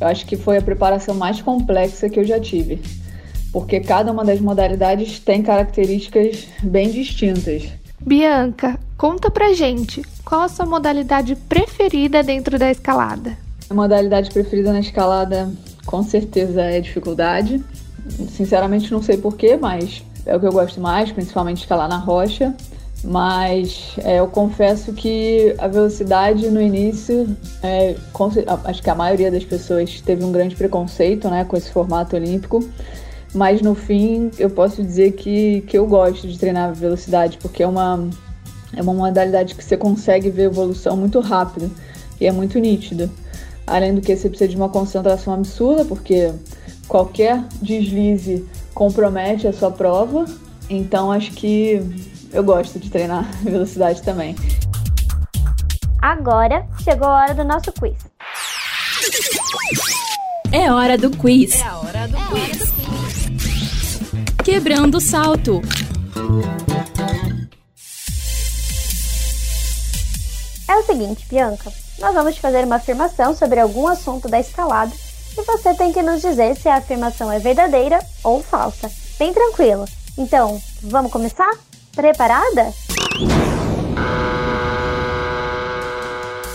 eu 0.00 0.06
acho 0.06 0.24
que 0.26 0.36
foi 0.36 0.58
a 0.58 0.62
preparação 0.62 1.14
mais 1.14 1.42
complexa 1.42 2.08
que 2.08 2.20
eu 2.20 2.24
já 2.24 2.38
tive. 2.38 2.80
Porque 3.52 3.80
cada 3.80 4.12
uma 4.12 4.24
das 4.24 4.40
modalidades 4.40 5.18
tem 5.18 5.42
características 5.42 6.46
bem 6.62 6.90
distintas. 6.90 7.68
Bianca, 8.00 8.78
conta 8.96 9.30
pra 9.30 9.52
gente, 9.52 10.02
qual 10.24 10.42
a 10.42 10.48
sua 10.48 10.66
modalidade 10.66 11.34
preferida 11.34 12.22
dentro 12.22 12.58
da 12.58 12.70
escalada? 12.70 13.36
A 13.68 13.74
modalidade 13.74 14.30
preferida 14.30 14.72
na 14.72 14.80
escalada, 14.80 15.50
com 15.84 16.02
certeza, 16.02 16.62
é 16.62 16.80
dificuldade. 16.80 17.62
Sinceramente, 18.30 18.90
não 18.92 19.02
sei 19.02 19.18
porquê, 19.18 19.56
mas 19.56 20.02
é 20.24 20.36
o 20.36 20.40
que 20.40 20.46
eu 20.46 20.52
gosto 20.52 20.80
mais, 20.80 21.10
principalmente 21.10 21.58
escalar 21.58 21.88
na 21.88 21.98
rocha. 21.98 22.54
Mas 23.04 23.94
é, 23.98 24.18
eu 24.18 24.26
confesso 24.26 24.92
que 24.92 25.54
a 25.58 25.68
velocidade 25.68 26.48
no 26.48 26.60
início, 26.60 27.36
é, 27.62 27.94
acho 28.64 28.82
que 28.82 28.90
a 28.90 28.94
maioria 28.94 29.30
das 29.30 29.44
pessoas 29.44 30.00
teve 30.00 30.24
um 30.24 30.32
grande 30.32 30.56
preconceito 30.56 31.28
né, 31.28 31.44
com 31.44 31.56
esse 31.56 31.70
formato 31.70 32.16
olímpico. 32.16 32.66
Mas 33.34 33.60
no 33.60 33.74
fim, 33.74 34.30
eu 34.38 34.48
posso 34.48 34.82
dizer 34.82 35.12
que, 35.12 35.60
que 35.62 35.76
eu 35.76 35.86
gosto 35.86 36.26
de 36.26 36.38
treinar 36.38 36.74
velocidade, 36.74 37.38
porque 37.38 37.62
é 37.62 37.66
uma, 37.66 38.08
é 38.74 38.82
uma 38.82 38.94
modalidade 38.94 39.54
que 39.54 39.62
você 39.62 39.76
consegue 39.76 40.30
ver 40.30 40.44
evolução 40.44 40.96
muito 40.96 41.20
rápido 41.20 41.70
e 42.20 42.26
é 42.26 42.32
muito 42.32 42.58
nítido. 42.58 43.10
Além 43.66 43.94
do 43.94 44.00
que 44.00 44.16
você 44.16 44.28
precisa 44.28 44.48
de 44.48 44.56
uma 44.56 44.70
concentração 44.70 45.34
absurda, 45.34 45.84
porque 45.84 46.32
qualquer 46.88 47.44
deslize 47.60 48.46
compromete 48.74 49.46
a 49.46 49.52
sua 49.52 49.70
prova. 49.70 50.24
Então 50.70 51.12
acho 51.12 51.32
que 51.32 51.82
eu 52.32 52.42
gosto 52.42 52.78
de 52.78 52.90
treinar 52.90 53.24
velocidade 53.44 54.02
também. 54.02 54.34
Agora 56.00 56.66
chegou 56.82 57.08
a 57.08 57.22
hora 57.22 57.34
do 57.34 57.44
nosso 57.44 57.72
quiz. 57.72 57.96
É 60.50 60.72
hora 60.72 60.96
do 60.96 61.10
quiz. 61.10 61.60
É 61.60 61.62
a 61.64 61.78
hora 61.78 62.08
do 62.08 62.16
é 62.16 62.50
quiz. 62.50 62.87
Quebrando 64.50 64.96
o 64.96 65.00
salto. 65.00 65.60
É 70.66 70.74
o 70.74 70.86
seguinte, 70.86 71.26
Bianca. 71.28 71.70
Nós 71.98 72.14
vamos 72.14 72.38
fazer 72.38 72.64
uma 72.64 72.76
afirmação 72.76 73.36
sobre 73.36 73.60
algum 73.60 73.86
assunto 73.86 74.26
da 74.26 74.40
escalada 74.40 74.90
e 75.36 75.42
você 75.42 75.74
tem 75.74 75.92
que 75.92 76.00
nos 76.00 76.22
dizer 76.22 76.56
se 76.56 76.66
a 76.66 76.76
afirmação 76.76 77.30
é 77.30 77.38
verdadeira 77.38 77.98
ou 78.24 78.42
falsa. 78.42 78.90
Bem 79.18 79.34
tranquilo. 79.34 79.84
Então, 80.16 80.58
vamos 80.82 81.12
começar? 81.12 81.54
Preparada? 81.94 82.72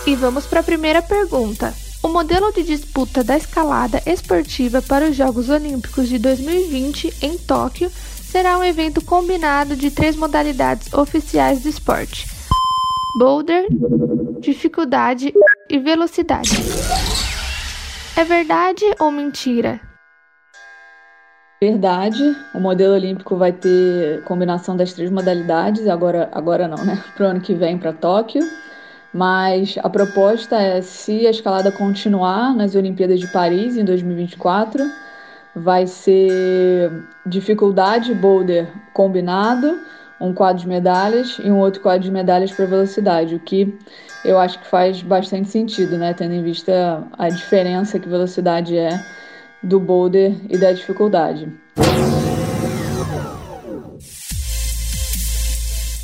E 0.04 0.16
vamos 0.16 0.46
para 0.46 0.58
a 0.58 0.64
primeira 0.64 1.00
pergunta. 1.00 1.72
O 2.04 2.08
modelo 2.08 2.52
de 2.52 2.62
disputa 2.62 3.24
da 3.24 3.34
escalada 3.34 3.98
esportiva 4.04 4.82
para 4.82 5.08
os 5.08 5.16
Jogos 5.16 5.48
Olímpicos 5.48 6.06
de 6.06 6.18
2020 6.18 7.14
em 7.22 7.38
Tóquio 7.38 7.90
será 7.90 8.58
um 8.58 8.62
evento 8.62 9.02
combinado 9.02 9.74
de 9.74 9.90
três 9.90 10.14
modalidades 10.14 10.92
oficiais 10.92 11.62
do 11.62 11.70
esporte: 11.70 12.26
boulder, 13.18 13.66
dificuldade 14.38 15.32
e 15.70 15.78
velocidade. 15.78 16.50
É 18.14 18.22
verdade 18.22 18.84
ou 19.00 19.10
mentira? 19.10 19.80
Verdade. 21.58 22.36
O 22.54 22.60
modelo 22.60 22.92
olímpico 22.92 23.34
vai 23.34 23.50
ter 23.50 24.22
combinação 24.24 24.76
das 24.76 24.92
três 24.92 25.10
modalidades, 25.10 25.88
agora, 25.88 26.28
agora 26.32 26.68
não, 26.68 26.84
né? 26.84 27.02
Para 27.16 27.26
o 27.26 27.30
ano 27.30 27.40
que 27.40 27.54
vem 27.54 27.78
para 27.78 27.94
Tóquio. 27.94 28.42
Mas 29.14 29.76
a 29.80 29.88
proposta 29.88 30.60
é, 30.60 30.82
se 30.82 31.24
a 31.24 31.30
escalada 31.30 31.70
continuar 31.70 32.52
nas 32.52 32.74
Olimpíadas 32.74 33.20
de 33.20 33.28
Paris 33.28 33.76
em 33.76 33.84
2024, 33.84 34.82
vai 35.54 35.86
ser 35.86 36.90
dificuldade 37.24 38.12
boulder 38.12 38.66
combinado, 38.92 39.78
um 40.20 40.34
quadro 40.34 40.62
de 40.62 40.68
medalhas 40.68 41.38
e 41.38 41.48
um 41.48 41.58
outro 41.58 41.80
quadro 41.80 42.02
de 42.02 42.10
medalhas 42.10 42.50
para 42.50 42.66
velocidade, 42.66 43.36
o 43.36 43.40
que 43.40 43.78
eu 44.24 44.36
acho 44.36 44.58
que 44.58 44.66
faz 44.66 45.00
bastante 45.00 45.48
sentido, 45.48 45.96
né, 45.96 46.12
tendo 46.12 46.34
em 46.34 46.42
vista 46.42 47.06
a 47.16 47.28
diferença 47.28 48.00
que 48.00 48.08
velocidade 48.08 48.76
é 48.76 49.00
do 49.62 49.78
boulder 49.78 50.34
e 50.50 50.58
da 50.58 50.72
dificuldade. 50.72 51.48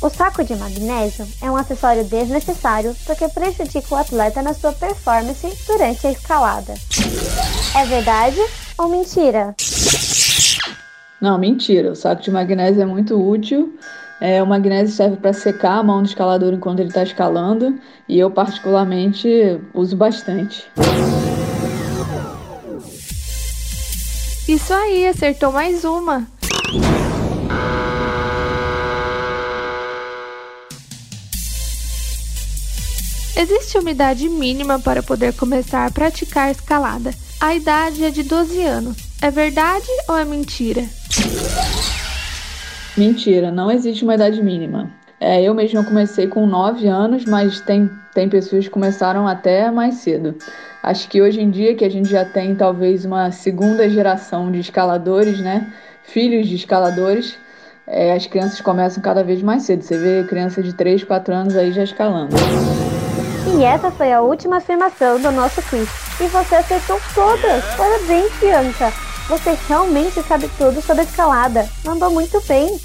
O 0.01 0.09
saco 0.09 0.43
de 0.43 0.55
magnésio 0.55 1.27
é 1.39 1.51
um 1.51 1.55
acessório 1.55 2.03
desnecessário 2.03 2.95
porque 3.05 3.27
prejudica 3.27 3.93
o 3.93 3.97
atleta 3.97 4.41
na 4.41 4.51
sua 4.51 4.73
performance 4.73 5.47
durante 5.67 6.07
a 6.07 6.11
escalada. 6.11 6.73
É 7.75 7.85
verdade 7.85 8.39
ou 8.79 8.89
mentira? 8.89 9.53
Não, 11.21 11.37
mentira. 11.37 11.91
O 11.91 11.95
saco 11.95 12.23
de 12.23 12.31
magnésio 12.31 12.81
é 12.81 12.85
muito 12.85 13.15
útil. 13.15 13.77
É, 14.19 14.41
o 14.41 14.47
magnésio 14.47 14.95
serve 14.95 15.17
para 15.17 15.33
secar 15.33 15.77
a 15.77 15.83
mão 15.83 16.01
do 16.01 16.07
escalador 16.07 16.51
enquanto 16.51 16.79
ele 16.79 16.89
está 16.89 17.03
escalando 17.03 17.79
e 18.09 18.17
eu, 18.17 18.31
particularmente, 18.31 19.29
uso 19.71 19.95
bastante. 19.95 20.65
Isso 24.47 24.73
aí, 24.73 25.07
acertou 25.07 25.51
mais 25.51 25.85
uma. 25.85 26.25
Existe 33.35 33.77
uma 33.77 33.91
idade 33.91 34.27
mínima 34.27 34.77
para 34.79 35.01
poder 35.01 35.33
começar 35.33 35.85
a 35.85 35.91
praticar 35.91 36.51
escalada. 36.51 37.11
A 37.39 37.55
idade 37.55 38.03
é 38.03 38.09
de 38.09 38.23
12 38.23 38.61
anos. 38.61 38.97
É 39.21 39.31
verdade 39.31 39.87
ou 40.07 40.17
é 40.17 40.25
mentira? 40.25 40.83
Mentira, 42.97 43.49
não 43.49 43.71
existe 43.71 44.03
uma 44.03 44.15
idade 44.15 44.43
mínima. 44.43 44.91
É, 45.19 45.41
eu 45.41 45.53
mesma 45.53 45.83
comecei 45.83 46.27
com 46.27 46.45
9 46.45 46.87
anos, 46.87 47.25
mas 47.25 47.61
tem, 47.61 47.89
tem 48.13 48.27
pessoas 48.27 48.65
que 48.65 48.71
começaram 48.71 49.27
até 49.27 49.71
mais 49.71 49.95
cedo. 49.95 50.35
Acho 50.83 51.07
que 51.07 51.21
hoje 51.21 51.39
em 51.39 51.49
dia 51.49 51.75
que 51.75 51.85
a 51.85 51.89
gente 51.89 52.09
já 52.09 52.25
tem 52.25 52.53
talvez 52.53 53.05
uma 53.05 53.31
segunda 53.31 53.89
geração 53.89 54.51
de 54.51 54.59
escaladores, 54.59 55.39
né? 55.39 55.71
Filhos 56.03 56.47
de 56.47 56.55
escaladores, 56.55 57.37
é, 57.87 58.13
as 58.13 58.27
crianças 58.27 58.59
começam 58.59 59.01
cada 59.01 59.23
vez 59.23 59.41
mais 59.41 59.63
cedo. 59.63 59.83
Você 59.83 59.97
vê 59.97 60.27
criança 60.27 60.61
de 60.61 60.73
3, 60.73 61.03
4 61.03 61.33
anos 61.33 61.55
aí 61.55 61.71
já 61.71 61.83
escalando. 61.83 62.35
E 63.47 63.63
essa 63.63 63.89
foi 63.91 64.11
a 64.13 64.21
última 64.21 64.57
afirmação 64.57 65.19
do 65.19 65.31
nosso 65.31 65.61
quiz. 65.63 65.89
E 66.19 66.27
você 66.27 66.55
acertou 66.55 66.99
todas! 67.13 67.63
Parabéns, 67.75 68.31
Bianca! 68.39 68.93
Você 69.27 69.57
realmente 69.67 70.21
sabe 70.23 70.49
tudo 70.57 70.81
sobre 70.81 71.03
escalada. 71.03 71.67
Mandou 71.83 72.11
muito 72.11 72.41
bem! 72.47 72.79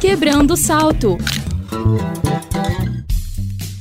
Quebrando 0.00 0.52
o 0.52 0.56
salto. 0.56 1.18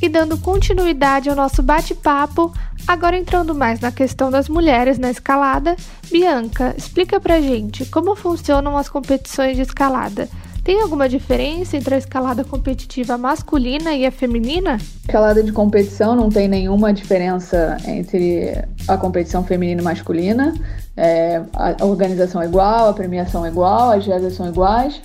E 0.02 0.10
dando 0.10 0.38
continuidade 0.38 1.30
ao 1.30 1.36
nosso 1.36 1.62
bate-papo, 1.62 2.52
agora 2.88 3.18
entrando 3.18 3.54
mais 3.54 3.80
na 3.80 3.92
questão 3.92 4.32
das 4.32 4.50
mulheres 4.50 4.98
na 4.98 5.12
escalada, 5.12 5.76
Bianca, 6.12 6.74
explica 6.76 7.20
pra 7.20 7.40
gente 7.40 7.86
como 7.86 8.16
funcionam 8.16 8.76
as 8.78 8.90
competições 8.90 9.56
de 9.56 9.62
escalada. 9.62 10.28
Tem 10.64 10.80
alguma 10.80 11.10
diferença 11.10 11.76
entre 11.76 11.96
a 11.96 11.98
escalada 11.98 12.44
competitiva 12.44 13.18
masculina 13.18 13.96
e 13.96 14.06
a 14.06 14.12
feminina? 14.12 14.78
Escalada 15.02 15.42
de 15.42 15.52
competição 15.52 16.16
não 16.16 16.30
tem 16.30 16.48
nenhuma 16.48 16.94
diferença 16.94 17.78
entre 17.88 18.64
a 18.88 18.96
competição 18.96 19.44
feminina 19.44 19.82
e 19.82 19.84
masculina. 19.84 20.54
É, 20.96 21.42
a 21.54 21.84
organização 21.84 22.42
é 22.42 22.46
igual, 22.46 22.90
a 22.90 22.94
premiação 22.94 23.44
é 23.44 23.50
igual, 23.50 23.90
as 23.92 24.06
regras 24.06 24.36
são 24.36 24.48
iguais. 24.48 25.02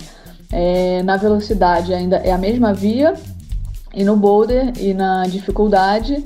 É, 0.51 1.01
na 1.01 1.17
velocidade 1.17 1.91
ainda 1.91 2.17
é 2.17 2.31
a 2.31 2.37
mesma 2.37 2.71
via. 2.73 3.15
E 3.93 4.03
no 4.03 4.15
boulder 4.15 4.73
e 4.79 4.93
na 4.93 5.25
dificuldade 5.27 6.23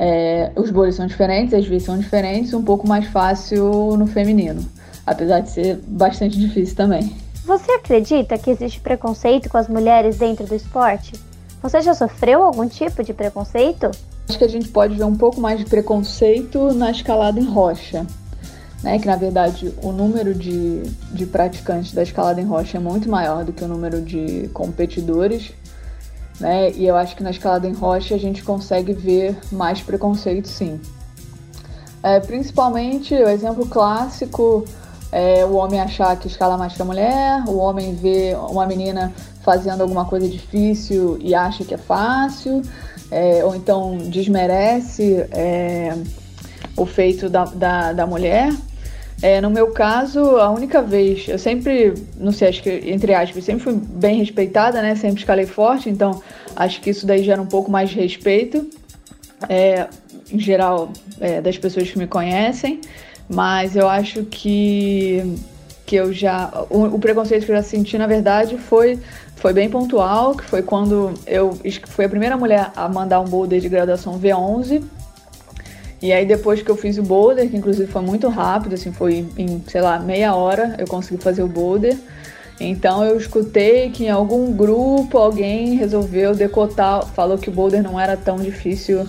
É, 0.00 0.52
os 0.54 0.70
bolos 0.70 0.94
são 0.94 1.08
diferentes, 1.08 1.52
as 1.52 1.66
vezes 1.66 1.82
são 1.82 1.98
diferentes, 1.98 2.54
um 2.54 2.62
pouco 2.62 2.86
mais 2.86 3.06
fácil 3.06 3.96
no 3.96 4.06
feminino, 4.06 4.64
apesar 5.04 5.40
de 5.40 5.50
ser 5.50 5.80
bastante 5.88 6.38
difícil 6.38 6.76
também. 6.76 7.12
Você 7.48 7.72
acredita 7.72 8.36
que 8.36 8.50
existe 8.50 8.78
preconceito 8.78 9.48
com 9.48 9.56
as 9.56 9.68
mulheres 9.68 10.18
dentro 10.18 10.44
do 10.44 10.54
esporte? 10.54 11.14
Você 11.62 11.80
já 11.80 11.94
sofreu 11.94 12.42
algum 12.42 12.68
tipo 12.68 13.02
de 13.02 13.14
preconceito? 13.14 13.90
Acho 14.28 14.36
que 14.36 14.44
a 14.44 14.48
gente 14.48 14.68
pode 14.68 14.94
ver 14.94 15.04
um 15.04 15.16
pouco 15.16 15.40
mais 15.40 15.58
de 15.58 15.64
preconceito 15.64 16.74
na 16.74 16.90
escalada 16.90 17.40
em 17.40 17.46
rocha. 17.46 18.06
Né, 18.82 18.98
que 18.98 19.06
na 19.06 19.16
verdade 19.16 19.74
o 19.82 19.92
número 19.92 20.34
de, 20.34 20.82
de 21.10 21.24
praticantes 21.24 21.94
da 21.94 22.02
escalada 22.02 22.38
em 22.38 22.44
rocha 22.44 22.76
é 22.76 22.80
muito 22.80 23.08
maior 23.08 23.46
do 23.46 23.52
que 23.52 23.64
o 23.64 23.66
número 23.66 24.02
de 24.02 24.50
competidores. 24.52 25.50
Né, 26.38 26.70
e 26.72 26.86
eu 26.86 26.96
acho 26.96 27.16
que 27.16 27.22
na 27.22 27.30
escalada 27.30 27.66
em 27.66 27.72
rocha 27.72 28.14
a 28.14 28.18
gente 28.18 28.42
consegue 28.42 28.92
ver 28.92 29.34
mais 29.50 29.80
preconceito 29.80 30.48
sim. 30.48 30.78
É, 32.02 32.20
principalmente 32.20 33.14
o 33.14 33.26
exemplo 33.26 33.66
clássico 33.66 34.66
é 35.10 35.44
o 35.44 35.54
homem 35.54 35.80
achar 35.80 36.16
que 36.18 36.26
escala 36.26 36.56
mais 36.56 36.74
que 36.74 36.82
a 36.82 36.84
mulher, 36.84 37.42
o 37.46 37.56
homem 37.56 37.94
vê 37.94 38.36
uma 38.50 38.66
menina 38.66 39.12
fazendo 39.42 39.80
alguma 39.80 40.04
coisa 40.04 40.28
difícil 40.28 41.18
e 41.20 41.34
acha 41.34 41.64
que 41.64 41.74
é 41.74 41.78
fácil, 41.78 42.62
é, 43.10 43.42
ou 43.44 43.54
então 43.54 43.96
desmerece 43.96 45.26
é, 45.32 45.96
o 46.76 46.84
feito 46.84 47.28
da, 47.28 47.44
da, 47.44 47.92
da 47.92 48.06
mulher. 48.06 48.52
É, 49.20 49.40
no 49.40 49.50
meu 49.50 49.72
caso, 49.72 50.20
a 50.36 50.48
única 50.50 50.80
vez, 50.80 51.26
eu 51.26 51.38
sempre, 51.38 51.94
não 52.16 52.30
sei, 52.30 52.48
acho 52.48 52.62
que 52.62 52.70
entre 52.86 53.12
aspas, 53.14 53.44
sempre 53.44 53.64
fui 53.64 53.74
bem 53.74 54.18
respeitada, 54.18 54.80
né? 54.80 54.94
Sempre 54.94 55.20
escalei 55.20 55.46
forte, 55.46 55.90
então 55.90 56.22
acho 56.54 56.80
que 56.80 56.90
isso 56.90 57.04
daí 57.04 57.24
gera 57.24 57.42
um 57.42 57.46
pouco 57.46 57.68
mais 57.68 57.90
de 57.90 57.96
respeito, 57.96 58.68
é, 59.48 59.88
em 60.30 60.38
geral, 60.38 60.90
é, 61.20 61.40
das 61.40 61.58
pessoas 61.58 61.90
que 61.90 61.98
me 61.98 62.06
conhecem, 62.06 62.80
mas 63.28 63.76
eu 63.76 63.88
acho 63.88 64.24
que, 64.24 65.36
que 65.84 65.96
eu 65.96 66.12
já. 66.12 66.50
O, 66.70 66.84
o 66.84 66.98
preconceito 66.98 67.44
que 67.44 67.52
eu 67.52 67.56
já 67.56 67.62
senti, 67.62 67.98
na 67.98 68.06
verdade, 68.06 68.56
foi 68.56 68.98
foi 69.38 69.52
bem 69.52 69.70
pontual, 69.70 70.34
que 70.34 70.44
foi 70.44 70.62
quando 70.62 71.14
eu 71.26 71.56
fui 71.86 72.04
a 72.04 72.08
primeira 72.08 72.36
mulher 72.36 72.72
a 72.74 72.88
mandar 72.88 73.20
um 73.20 73.24
boulder 73.24 73.60
de 73.60 73.68
graduação 73.68 74.18
V11. 74.18 74.82
E 76.02 76.12
aí 76.12 76.26
depois 76.26 76.60
que 76.62 76.70
eu 76.70 76.76
fiz 76.76 76.98
o 76.98 77.02
boulder, 77.02 77.48
que 77.48 77.56
inclusive 77.56 77.90
foi 77.90 78.02
muito 78.02 78.28
rápido, 78.28 78.74
assim, 78.74 78.92
foi 78.92 79.26
em, 79.36 79.62
sei 79.66 79.80
lá, 79.80 79.98
meia 79.98 80.34
hora 80.34 80.74
eu 80.78 80.86
consegui 80.86 81.22
fazer 81.22 81.42
o 81.42 81.48
boulder. 81.48 81.96
Então 82.60 83.04
eu 83.04 83.16
escutei 83.16 83.90
que 83.90 84.04
em 84.04 84.10
algum 84.10 84.52
grupo 84.52 85.16
alguém 85.16 85.76
resolveu 85.76 86.34
decotar, 86.34 87.06
falou 87.06 87.38
que 87.38 87.48
o 87.48 87.52
boulder 87.52 87.82
não 87.82 87.98
era 87.98 88.16
tão 88.16 88.36
difícil 88.36 89.06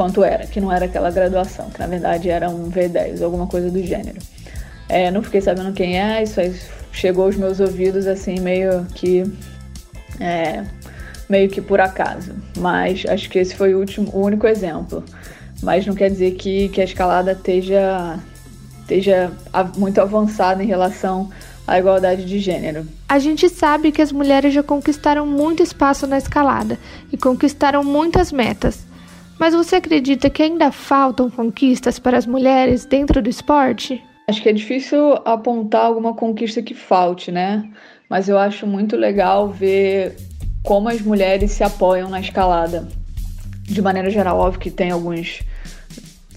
quanto 0.00 0.24
era, 0.24 0.46
que 0.46 0.62
não 0.62 0.72
era 0.72 0.86
aquela 0.86 1.10
graduação, 1.10 1.68
que 1.68 1.78
na 1.78 1.86
verdade 1.86 2.30
era 2.30 2.48
um 2.48 2.70
V10, 2.70 3.20
alguma 3.22 3.46
coisa 3.46 3.70
do 3.70 3.82
gênero. 3.82 4.18
É, 4.88 5.10
não 5.10 5.22
fiquei 5.22 5.42
sabendo 5.42 5.74
quem 5.74 6.00
é, 6.00 6.22
isso 6.22 6.40
aí 6.40 6.58
chegou 6.90 7.26
aos 7.26 7.36
meus 7.36 7.60
ouvidos 7.60 8.06
assim 8.06 8.40
meio 8.40 8.86
que 8.94 9.30
é, 10.18 10.64
meio 11.28 11.50
que 11.50 11.60
por 11.60 11.82
acaso. 11.82 12.32
Mas 12.56 13.04
acho 13.06 13.28
que 13.28 13.38
esse 13.38 13.54
foi 13.54 13.74
o, 13.74 13.78
último, 13.78 14.10
o 14.14 14.24
único 14.24 14.46
exemplo. 14.46 15.04
Mas 15.62 15.86
não 15.86 15.94
quer 15.94 16.08
dizer 16.08 16.30
que, 16.30 16.70
que 16.70 16.80
a 16.80 16.84
escalada 16.84 17.32
esteja, 17.32 18.18
esteja 18.80 19.30
muito 19.76 20.00
avançada 20.00 20.64
em 20.64 20.66
relação 20.66 21.28
à 21.66 21.78
igualdade 21.78 22.24
de 22.24 22.38
gênero. 22.38 22.88
A 23.06 23.18
gente 23.18 23.50
sabe 23.50 23.92
que 23.92 24.00
as 24.00 24.12
mulheres 24.12 24.54
já 24.54 24.62
conquistaram 24.62 25.26
muito 25.26 25.62
espaço 25.62 26.06
na 26.06 26.16
escalada 26.16 26.78
e 27.12 27.18
conquistaram 27.18 27.84
muitas 27.84 28.32
metas. 28.32 28.88
Mas 29.40 29.54
você 29.54 29.76
acredita 29.76 30.30
que 30.30 30.42
ainda 30.42 30.70
faltam 30.70 31.30
conquistas 31.30 31.98
para 31.98 32.16
as 32.18 32.26
mulheres 32.26 32.84
dentro 32.84 33.20
do 33.20 33.28
esporte? 33.28 34.00
Acho 34.28 34.42
que 34.42 34.48
é 34.50 34.52
difícil 34.52 35.14
apontar 35.24 35.86
alguma 35.86 36.14
conquista 36.14 36.62
que 36.62 36.74
falte, 36.74 37.32
né? 37.32 37.68
mas 38.10 38.28
eu 38.28 38.36
acho 38.36 38.66
muito 38.66 38.96
legal 38.96 39.48
ver 39.48 40.16
como 40.64 40.88
as 40.88 41.00
mulheres 41.00 41.52
se 41.52 41.62
apoiam 41.62 42.10
na 42.10 42.20
escalada. 42.20 42.88
De 43.62 43.80
maneira 43.80 44.10
geral, 44.10 44.36
óbvio 44.36 44.60
que 44.60 44.70
tem 44.70 44.90
alguns 44.90 45.42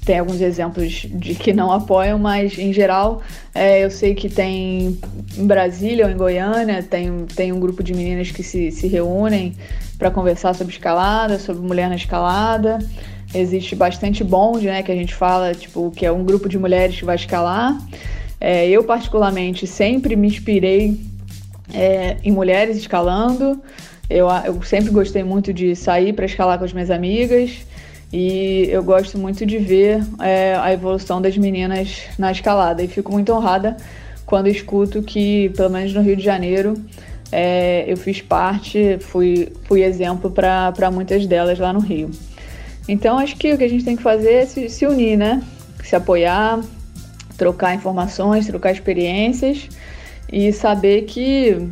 tem 0.06 0.20
alguns 0.20 0.42
exemplos 0.42 1.08
de 1.10 1.34
que 1.34 1.54
não 1.54 1.72
apoiam, 1.72 2.20
mas 2.20 2.60
em 2.60 2.74
geral 2.74 3.24
é, 3.56 3.86
eu 3.86 3.90
sei 3.90 4.14
que 4.14 4.30
tem 4.30 5.00
em 5.38 5.48
Brasília 5.48 6.06
ou 6.06 6.12
em 6.12 6.18
Goiânia 6.18 6.84
tem, 6.84 7.26
tem 7.36 7.54
um 7.54 7.60
grupo 7.60 7.82
de 7.82 7.94
meninas 7.94 8.30
que 8.30 8.44
se, 8.44 8.70
se 8.70 8.86
reúnem 8.86 9.56
para 10.04 10.12
conversar 10.12 10.54
sobre 10.54 10.74
escalada, 10.74 11.40
sobre 11.40 11.66
mulher 11.66 11.88
na 11.88 11.96
escalada. 11.96 12.78
Existe 13.34 13.74
bastante 13.74 14.22
bonde, 14.22 14.66
né, 14.66 14.84
que 14.84 14.92
a 14.92 14.96
gente 14.96 15.16
fala, 15.16 15.54
tipo, 15.54 15.92
que 15.92 16.06
é 16.06 16.12
um 16.12 16.26
grupo 16.26 16.50
de 16.50 16.60
mulheres 16.60 16.98
que 16.98 17.06
vai 17.06 17.16
escalar. 17.16 17.78
É, 18.38 18.68
eu, 18.68 18.84
particularmente, 18.84 19.66
sempre 19.66 20.18
me 20.18 20.28
inspirei 20.28 21.00
é, 21.74 22.18
em 22.22 22.34
mulheres 22.34 22.76
escalando. 22.76 23.62
Eu, 24.10 24.28
eu 24.44 24.62
sempre 24.64 24.92
gostei 24.92 25.24
muito 25.24 25.54
de 25.54 25.74
sair 25.74 26.12
para 26.12 26.26
escalar 26.26 26.60
com 26.60 26.66
as 26.66 26.74
minhas 26.74 26.92
amigas 26.92 27.66
e 28.12 28.68
eu 28.70 28.84
gosto 28.84 29.18
muito 29.18 29.46
de 29.46 29.58
ver 29.58 30.04
é, 30.20 30.58
a 30.60 30.74
evolução 30.74 31.22
das 31.22 31.38
meninas 31.38 32.02
na 32.20 32.30
escalada 32.30 32.84
e 32.84 32.90
fico 32.90 33.10
muito 33.10 33.32
honrada 33.32 33.78
quando 34.26 34.48
escuto 34.48 35.02
que, 35.02 35.48
pelo 35.56 35.70
menos 35.70 35.94
no 35.94 36.02
Rio 36.02 36.18
de 36.18 36.24
Janeiro, 36.24 36.76
é, 37.34 37.84
eu 37.88 37.98
fiz 37.98 38.22
parte, 38.22 38.98
fui, 39.02 39.52
fui 39.64 39.82
exemplo 39.82 40.30
para 40.30 40.92
muitas 40.92 41.26
delas 41.26 41.58
lá 41.58 41.74
no 41.74 41.80
Rio. 41.80 42.12
Então 42.88 43.18
acho 43.18 43.36
que 43.38 43.52
o 43.52 43.58
que 43.58 43.64
a 43.64 43.68
gente 43.68 43.84
tem 43.84 43.96
que 43.96 44.04
fazer 44.04 44.34
é 44.34 44.46
se, 44.46 44.70
se 44.70 44.86
unir, 44.86 45.18
né? 45.18 45.42
Se 45.84 45.96
apoiar, 45.96 46.62
trocar 47.36 47.74
informações, 47.74 48.46
trocar 48.46 48.72
experiências 48.72 49.68
e 50.32 50.54
saber 50.54 51.04
que, 51.04 51.70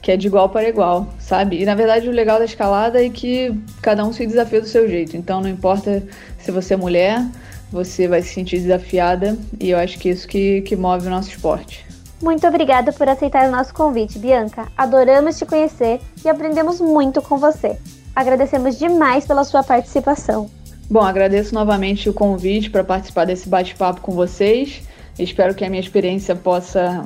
que 0.00 0.12
é 0.12 0.16
de 0.16 0.28
igual 0.28 0.48
para 0.48 0.68
igual, 0.68 1.12
sabe? 1.18 1.60
E 1.60 1.64
na 1.64 1.74
verdade 1.74 2.08
o 2.08 2.12
legal 2.12 2.38
da 2.38 2.44
escalada 2.44 3.04
é 3.04 3.08
que 3.08 3.52
cada 3.82 4.04
um 4.04 4.12
se 4.12 4.24
desafia 4.24 4.60
do 4.60 4.68
seu 4.68 4.88
jeito. 4.88 5.16
Então 5.16 5.40
não 5.40 5.48
importa 5.48 6.02
se 6.38 6.52
você 6.52 6.74
é 6.74 6.76
mulher, 6.76 7.26
você 7.72 8.06
vai 8.06 8.22
se 8.22 8.32
sentir 8.34 8.60
desafiada 8.60 9.36
e 9.58 9.70
eu 9.70 9.78
acho 9.78 9.98
que 9.98 10.08
é 10.08 10.12
isso 10.12 10.28
que, 10.28 10.60
que 10.62 10.76
move 10.76 11.06
o 11.08 11.10
nosso 11.10 11.30
esporte. 11.30 11.89
Muito 12.22 12.46
obrigada 12.46 12.92
por 12.92 13.08
aceitar 13.08 13.48
o 13.48 13.50
nosso 13.50 13.72
convite, 13.72 14.18
Bianca. 14.18 14.68
Adoramos 14.76 15.38
te 15.38 15.46
conhecer 15.46 16.00
e 16.22 16.28
aprendemos 16.28 16.80
muito 16.80 17.22
com 17.22 17.38
você. 17.38 17.78
Agradecemos 18.14 18.78
demais 18.78 19.26
pela 19.26 19.42
sua 19.42 19.62
participação. 19.62 20.50
Bom, 20.90 21.00
agradeço 21.00 21.54
novamente 21.54 22.10
o 22.10 22.12
convite 22.12 22.68
para 22.68 22.84
participar 22.84 23.24
desse 23.24 23.48
bate-papo 23.48 24.00
com 24.02 24.12
vocês. 24.12 24.82
Espero 25.18 25.54
que 25.54 25.64
a 25.64 25.70
minha 25.70 25.80
experiência 25.80 26.36
possa 26.36 27.04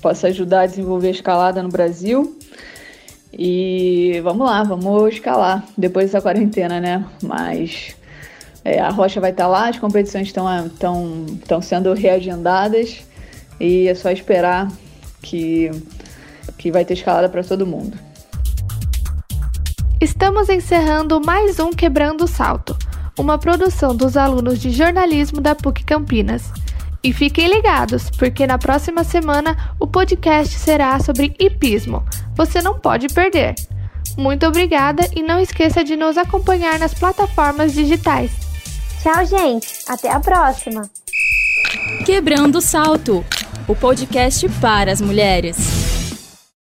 possa 0.00 0.28
ajudar 0.28 0.62
a 0.62 0.66
desenvolver 0.66 1.08
a 1.08 1.12
escalada 1.12 1.62
no 1.62 1.68
Brasil. 1.68 2.36
E 3.32 4.20
vamos 4.22 4.46
lá, 4.46 4.62
vamos 4.62 5.14
escalar 5.14 5.64
depois 5.76 6.06
dessa 6.06 6.22
quarentena, 6.22 6.80
né? 6.80 7.04
Mas 7.22 7.94
é, 8.64 8.80
a 8.80 8.90
rocha 8.90 9.20
vai 9.20 9.30
estar 9.30 9.46
lá, 9.46 9.68
as 9.68 9.78
competições 9.78 10.28
estão 10.28 11.62
sendo 11.62 11.92
reagendadas 11.92 13.07
e 13.60 13.88
é 13.88 13.94
só 13.94 14.10
esperar 14.10 14.68
que, 15.22 15.70
que 16.56 16.70
vai 16.70 16.84
ter 16.84 16.94
escalada 16.94 17.28
para 17.28 17.42
todo 17.42 17.66
mundo. 17.66 17.98
Estamos 20.00 20.48
encerrando 20.48 21.20
mais 21.20 21.58
um 21.58 21.70
Quebrando 21.70 22.24
o 22.24 22.28
Salto, 22.28 22.76
uma 23.18 23.36
produção 23.36 23.96
dos 23.96 24.16
alunos 24.16 24.60
de 24.60 24.70
jornalismo 24.70 25.40
da 25.40 25.54
PUC 25.54 25.82
Campinas. 25.84 26.52
E 27.02 27.12
fiquem 27.12 27.48
ligados, 27.48 28.10
porque 28.10 28.46
na 28.46 28.58
próxima 28.58 29.04
semana 29.04 29.74
o 29.78 29.86
podcast 29.86 30.54
será 30.54 30.98
sobre 31.00 31.34
hipismo. 31.38 32.04
Você 32.34 32.60
não 32.60 32.78
pode 32.78 33.08
perder. 33.08 33.54
Muito 34.16 34.46
obrigada 34.46 35.08
e 35.14 35.22
não 35.22 35.40
esqueça 35.40 35.84
de 35.84 35.96
nos 35.96 36.18
acompanhar 36.18 36.78
nas 36.78 36.94
plataformas 36.94 37.72
digitais. 37.72 38.32
Tchau, 39.02 39.24
gente. 39.24 39.68
Até 39.88 40.10
a 40.10 40.18
próxima. 40.18 40.90
Quebrando 42.04 42.58
o 42.58 42.60
Salto 42.60 43.24
o 43.68 43.76
podcast 43.76 44.48
para 44.60 44.90
as 44.90 45.00
mulheres. 45.00 45.77